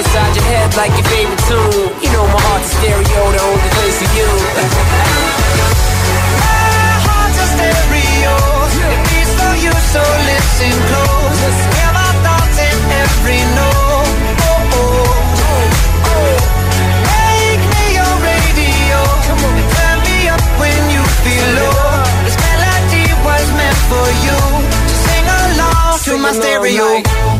Keep 0.00 0.06
me 0.06 0.12
stuck 0.12 0.24
inside 0.24 0.36
your 0.36 0.46
head 0.48 0.70
like 0.80 0.92
your 0.96 1.08
favorite 1.12 1.44
tune. 1.44 1.92
You 2.00 2.08
know 2.12 2.24
my 2.24 2.40
heart's 2.40 2.72
a 2.72 2.76
stereo, 2.80 3.22
the 3.36 3.40
only 3.44 3.70
place 3.76 3.96
for 4.00 4.08
you. 4.16 4.30
My 6.40 7.04
heart's 7.04 7.36
a 7.36 7.46
stereo. 7.52 8.34
It 8.80 9.00
beats 9.12 9.32
for 9.36 9.52
you, 9.60 9.72
so 9.92 10.00
listen 10.00 10.72
close. 10.88 11.58
Hear 11.76 11.92
my 11.92 12.10
thoughts 12.24 12.58
in 12.64 12.78
every 13.04 13.42
note. 13.60 14.16
Oh, 14.40 14.72
oh. 16.08 16.40
Make 17.12 17.60
me 17.60 17.84
your 18.00 18.14
radio 18.24 19.00
and 19.52 19.68
turn 19.76 19.96
me 20.08 20.16
up 20.32 20.44
when 20.64 20.80
you 20.96 21.02
feel 21.20 21.48
low. 21.60 22.00
This 22.24 22.36
melody 22.40 23.04
was 23.20 23.46
meant 23.52 23.80
for 23.92 24.06
you, 24.24 24.38
so 24.88 24.96
sing 25.04 25.26
along 25.28 25.92
to 26.08 26.12
my 26.24 26.32
stereo. 26.32 26.88
To 27.04 27.39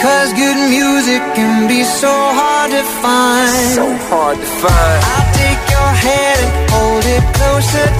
Because 0.00 0.32
good 0.32 0.56
music 0.70 1.20
can 1.36 1.68
be 1.68 1.84
so 1.84 2.08
hard 2.08 2.70
to 2.70 2.82
find. 3.04 3.52
So 3.76 3.84
hard 4.08 4.38
to 4.40 4.50
find. 4.64 5.00
I'll 5.12 5.28
take 5.36 5.60
your 5.76 5.92
hand 6.08 6.40
and 6.40 6.70
hold 6.72 7.04
it 7.04 7.24
closer 7.36 7.99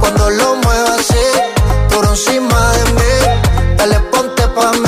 Cuando 0.00 0.30
lo 0.30 0.56
muevas 0.56 1.00
así, 1.00 1.14
tú 1.88 2.02
encima 2.10 2.72
de 2.72 2.92
mí. 2.92 3.76
Dale, 3.76 4.00
ponte 4.12 4.42
pa' 4.48 4.72
mí, 4.72 4.87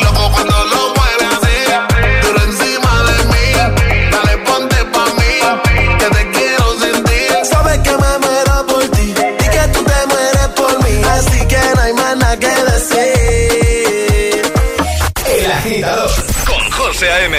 José 17.01 17.11
A.M. 17.13 17.35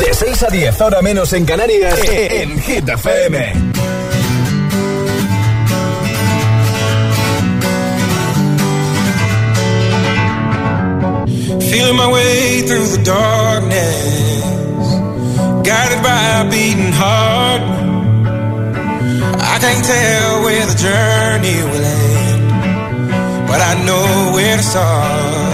De 0.00 0.14
6 0.14 0.42
a 0.44 0.46
10, 0.46 0.80
ahora 0.80 1.02
menos 1.02 1.30
en 1.34 1.44
Canarias, 1.44 2.00
en 2.08 2.58
Hit 2.58 2.88
FM. 2.88 3.52
Feeling 11.60 11.96
my 11.96 12.10
way 12.10 12.62
through 12.62 12.86
the 12.96 13.02
darkness, 13.04 14.14
guided 15.62 16.02
by 16.02 16.40
a 16.40 16.44
beating 16.50 16.92
heart. 16.94 17.62
I 19.38 19.58
can't 19.60 19.84
tell 19.84 20.42
where 20.44 20.64
the 20.64 20.76
journey 20.78 21.62
will 21.62 21.84
end, 21.84 23.48
but 23.48 23.60
I 23.60 23.84
know 23.84 24.32
where 24.32 24.56
to 24.56 24.62
start. 24.62 25.53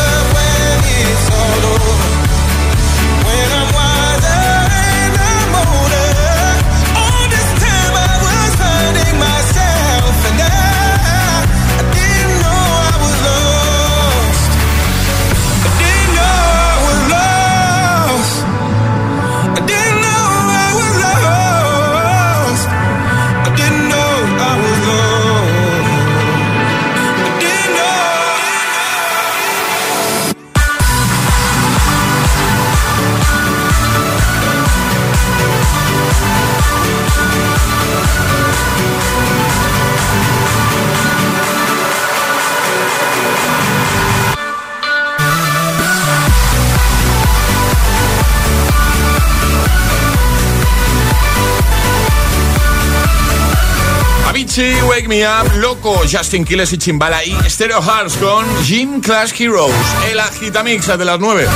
Me 55.07 55.25
Up, 55.25 55.51
Loco, 55.55 56.01
Justin 56.09 56.45
Quiles 56.45 56.73
y 56.73 56.77
Chimbala 56.77 57.23
y 57.23 57.35
Stereo 57.49 57.81
Hearts 57.81 58.17
con 58.17 58.45
Gym 58.63 59.01
Clash 59.01 59.33
Heroes, 59.39 59.73
el 60.09 60.19
agitamix 60.19 60.87
de 60.87 61.05
las 61.05 61.19
9. 61.19 61.47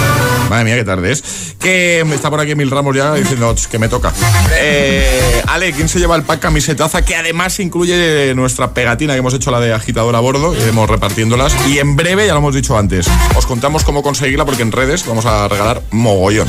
Madre 0.50 0.66
mía, 0.66 0.76
qué 0.76 0.84
tarde 0.84 1.12
es. 1.12 1.24
Que 1.60 2.02
está 2.14 2.30
por 2.30 2.40
aquí 2.40 2.56
Mil 2.56 2.70
Ramos 2.70 2.96
ya 2.96 3.14
diciendo 3.14 3.54
"Ch, 3.56 3.68
que 3.68 3.80
me 3.80 3.90
toca. 3.90 4.14
Eh, 4.52 5.42
Ale, 5.48 5.74
¿quién 5.74 5.90
se 5.90 6.00
lleva 6.00 6.16
el 6.16 6.24
pack 6.24 6.40
camisetaza? 6.40 7.02
Que 7.04 7.16
además 7.16 7.60
incluye 7.60 8.34
nuestra 8.36 8.74
pegatina 8.74 9.14
que 9.14 9.20
hemos 9.20 9.34
hecho 9.34 9.52
la 9.52 9.60
de 9.60 9.74
agitador 9.74 10.16
a 10.16 10.20
bordo, 10.20 10.54
y 10.54 10.58
iremos 10.58 10.90
repartiéndolas. 10.90 11.56
Y 11.68 11.80
en 11.80 11.96
breve, 11.96 12.28
ya 12.28 12.34
lo 12.34 12.40
hemos 12.40 12.54
dicho 12.56 12.78
antes, 12.78 13.08
os 13.36 13.46
contamos 13.46 13.84
cómo 13.84 14.04
conseguirla 14.04 14.46
porque 14.46 14.62
en 14.62 14.72
redes 14.72 15.06
vamos 15.06 15.26
a 15.26 15.48
regalar 15.48 15.82
mogollón. 15.92 16.48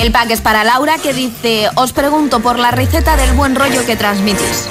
El 0.00 0.12
pack 0.12 0.30
es 0.30 0.40
para 0.40 0.64
Laura 0.64 0.96
que 0.98 1.12
dice, 1.12 1.68
os 1.74 1.92
pregunto 1.92 2.40
por 2.40 2.58
la 2.58 2.70
receta 2.70 3.16
del 3.16 3.32
buen 3.32 3.54
rollo 3.54 3.84
que 3.84 3.96
transmitís. 3.96 4.66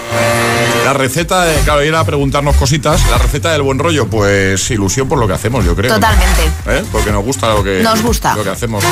La 0.85 0.93
receta, 0.93 1.45
de, 1.45 1.55
claro, 1.61 1.83
ir 1.83 1.93
a 1.93 2.03
preguntarnos 2.03 2.55
cositas. 2.55 3.07
La 3.11 3.19
receta 3.19 3.51
del 3.51 3.61
buen 3.61 3.77
rollo, 3.77 4.07
pues 4.07 4.71
ilusión 4.71 5.07
por 5.07 5.19
lo 5.19 5.27
que 5.27 5.33
hacemos, 5.33 5.63
yo 5.63 5.75
creo. 5.75 5.93
Totalmente. 5.93 6.41
¿Eh? 6.67 6.83
Porque 6.91 7.11
nos 7.11 7.23
gusta 7.23 7.53
lo 7.53 7.63
que, 7.63 7.81
Nos 7.83 8.01
gusta. 8.01 8.35
Lo 8.39 8.43
que 8.45 8.49
hacemos. 8.51 8.83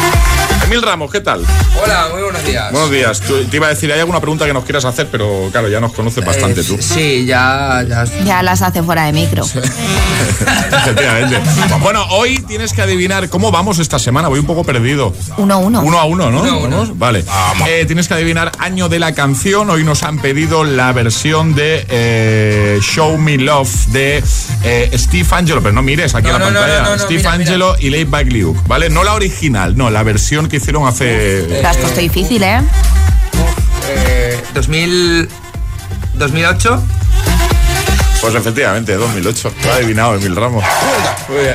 Emil 0.65 0.81
Ramos, 0.81 1.09
¿qué 1.11 1.21
tal? 1.21 1.41
Hola, 1.81 2.07
muy 2.11 2.21
buenos 2.21 2.43
días. 2.43 2.69
Buenos 2.71 2.91
días. 2.91 3.21
Tú- 3.21 3.45
te 3.45 3.55
iba 3.55 3.67
a 3.67 3.69
decir, 3.69 3.89
hay 3.93 3.99
alguna 3.99 4.19
pregunta 4.19 4.45
que 4.45 4.53
nos 4.53 4.65
quieras 4.65 4.83
hacer, 4.83 5.07
pero 5.09 5.47
claro, 5.51 5.69
ya 5.69 5.79
nos 5.79 5.93
conoces 5.93 6.23
bastante 6.25 6.61
Eh, 6.61 6.63
tú. 6.65 6.77
Sí, 6.81 7.25
ya, 7.25 7.83
ya. 7.87 8.03
Ya 8.25 8.43
las 8.43 8.61
hace 8.61 8.83
fuera 8.83 9.05
de 9.05 9.13
micro. 9.13 9.45
Efectivamente. 10.77 11.39
Bueno, 11.81 12.05
hoy 12.09 12.39
tienes 12.39 12.73
que 12.73 12.81
adivinar 12.81 13.29
cómo 13.29 13.51
vamos 13.51 13.79
esta 13.79 13.99
semana. 13.99 14.27
Voy 14.27 14.39
un 14.39 14.45
poco 14.45 14.63
perdido. 14.65 15.13
Uno 15.37 15.53
a 15.53 15.57
uno. 15.57 15.81
Uno 15.81 15.99
a 15.99 16.05
uno, 16.05 16.29
¿no? 16.29 16.41
Uno 16.41 16.51
a 16.51 16.57
uno. 16.57 16.77
¿Vamos? 16.79 16.97
Vale. 16.97 17.23
Eh, 17.67 17.85
tienes 17.85 18.07
que 18.09 18.13
adivinar 18.15 18.51
año 18.59 18.89
de 18.89 18.99
la 18.99 19.13
canción. 19.13 19.69
Hoy 19.69 19.83
nos 19.85 20.03
han 20.03 20.19
pedido 20.19 20.63
la 20.65 20.91
versión 20.91 21.55
de 21.55 21.85
eh, 21.89 22.79
Show 22.81 23.17
Me 23.17 23.37
Love 23.37 23.69
de 23.87 24.23
eh, 24.63 24.91
Steve 24.97 25.27
Angelo. 25.31 25.61
Pero 25.61 25.73
no 25.73 25.81
mires 25.81 26.13
aquí 26.15 26.27
No, 26.27 26.35
en 26.35 26.39
la 26.41 26.49
no, 26.51 26.59
pantalla. 26.59 26.81
no, 26.83 26.89
no, 26.91 26.99
Steve 26.99 27.19
mira, 27.19 27.31
mira. 27.37 27.51
Angelo 27.51 27.75
y 27.79 27.89
Late 27.89 28.05
Back 28.05 28.31
Luke, 28.31 28.59
¿vale? 28.67 28.89
No 28.89 29.03
la 29.03 29.13
original, 29.13 29.36
no, 29.75 29.89
la 29.89 30.03
versión 30.03 30.47
que 30.47 30.57
hicieron 30.57 30.88
hace... 30.88 31.43
Te 31.43 31.65
has 31.65 31.77
puesto 31.77 31.99
difícil, 31.99 32.43
¿eh? 32.43 32.61
Eh, 33.89 34.43
2000, 34.53 35.29
2008. 36.15 36.83
Pues 38.22 38.34
efectivamente, 38.36 38.95
2008. 38.95 39.53
Lo 39.63 39.72
ha 39.72 39.76
adivinado 39.76 40.15
Emil 40.15 40.36
Ramos. 40.36 40.63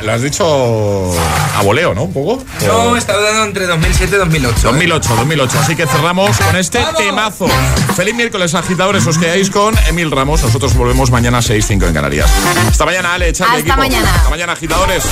Lo 0.03 0.13
has 0.13 0.23
dicho 0.23 1.13
a 1.57 1.63
voleo, 1.63 1.93
¿no? 1.95 2.05
Un 2.05 2.13
poco. 2.13 2.45
No, 2.67 2.97
estado 2.97 3.23
dando 3.23 3.45
entre 3.45 3.67
2007 3.67 4.15
y 4.15 4.19
2008. 4.19 4.61
2008, 4.63 5.17
2008. 5.17 5.59
Así 5.59 5.75
que 5.77 5.87
cerramos 5.87 6.37
con 6.39 6.57
este 6.57 6.79
temazo. 6.97 7.49
Feliz 7.97 8.15
miércoles, 8.15 8.55
agitadores. 8.55 9.07
Os 9.07 9.19
quedáis 9.19 9.51
con 9.51 9.75
Emil 9.89 10.11
Ramos. 10.11 10.43
Nosotros 10.43 10.75
volvemos 10.75 11.11
mañana 11.11 11.39
a 11.39 11.43
6.05 11.43 11.89
en 11.89 11.95
Canarias. 11.95 12.31
Hasta 12.69 12.85
mañana, 12.85 13.15
Ale. 13.15 13.31
Hasta 13.31 13.59
equipo. 13.59 13.77
mañana. 13.77 14.15
Hasta 14.15 14.31
mañana, 14.31 14.53
agitadores. 14.53 15.05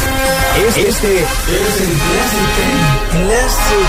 Este 0.77 0.89
es 0.89 1.05
el 1.05 1.25
Classic, 3.27 3.89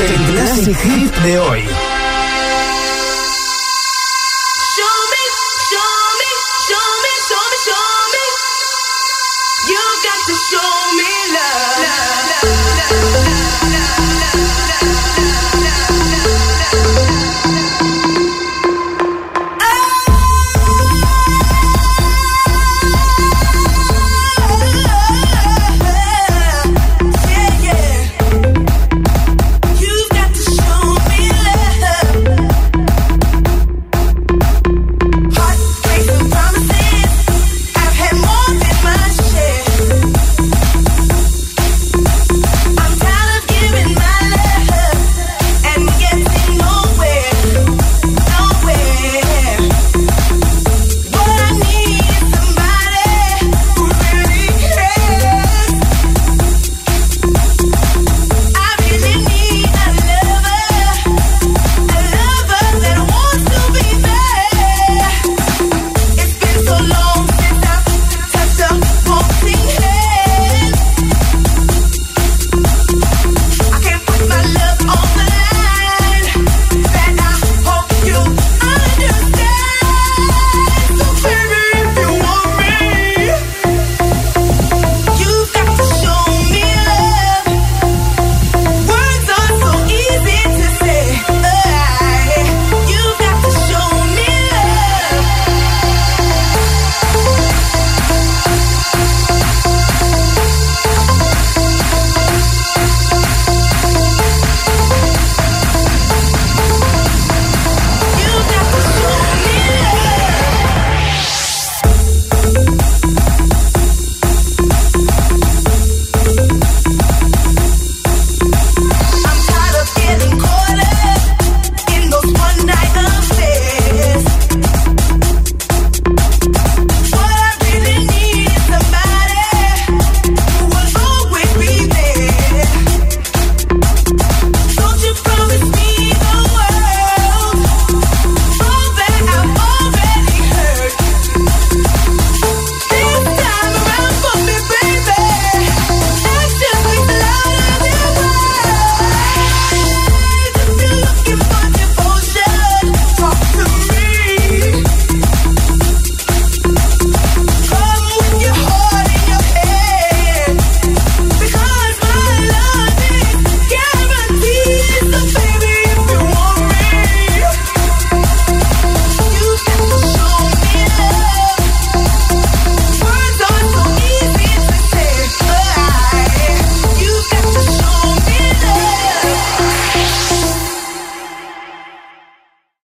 el 0.00 0.32
Classic 0.32 0.76
Hit 0.82 1.14
de 1.16 1.38
hoy. 1.38 1.68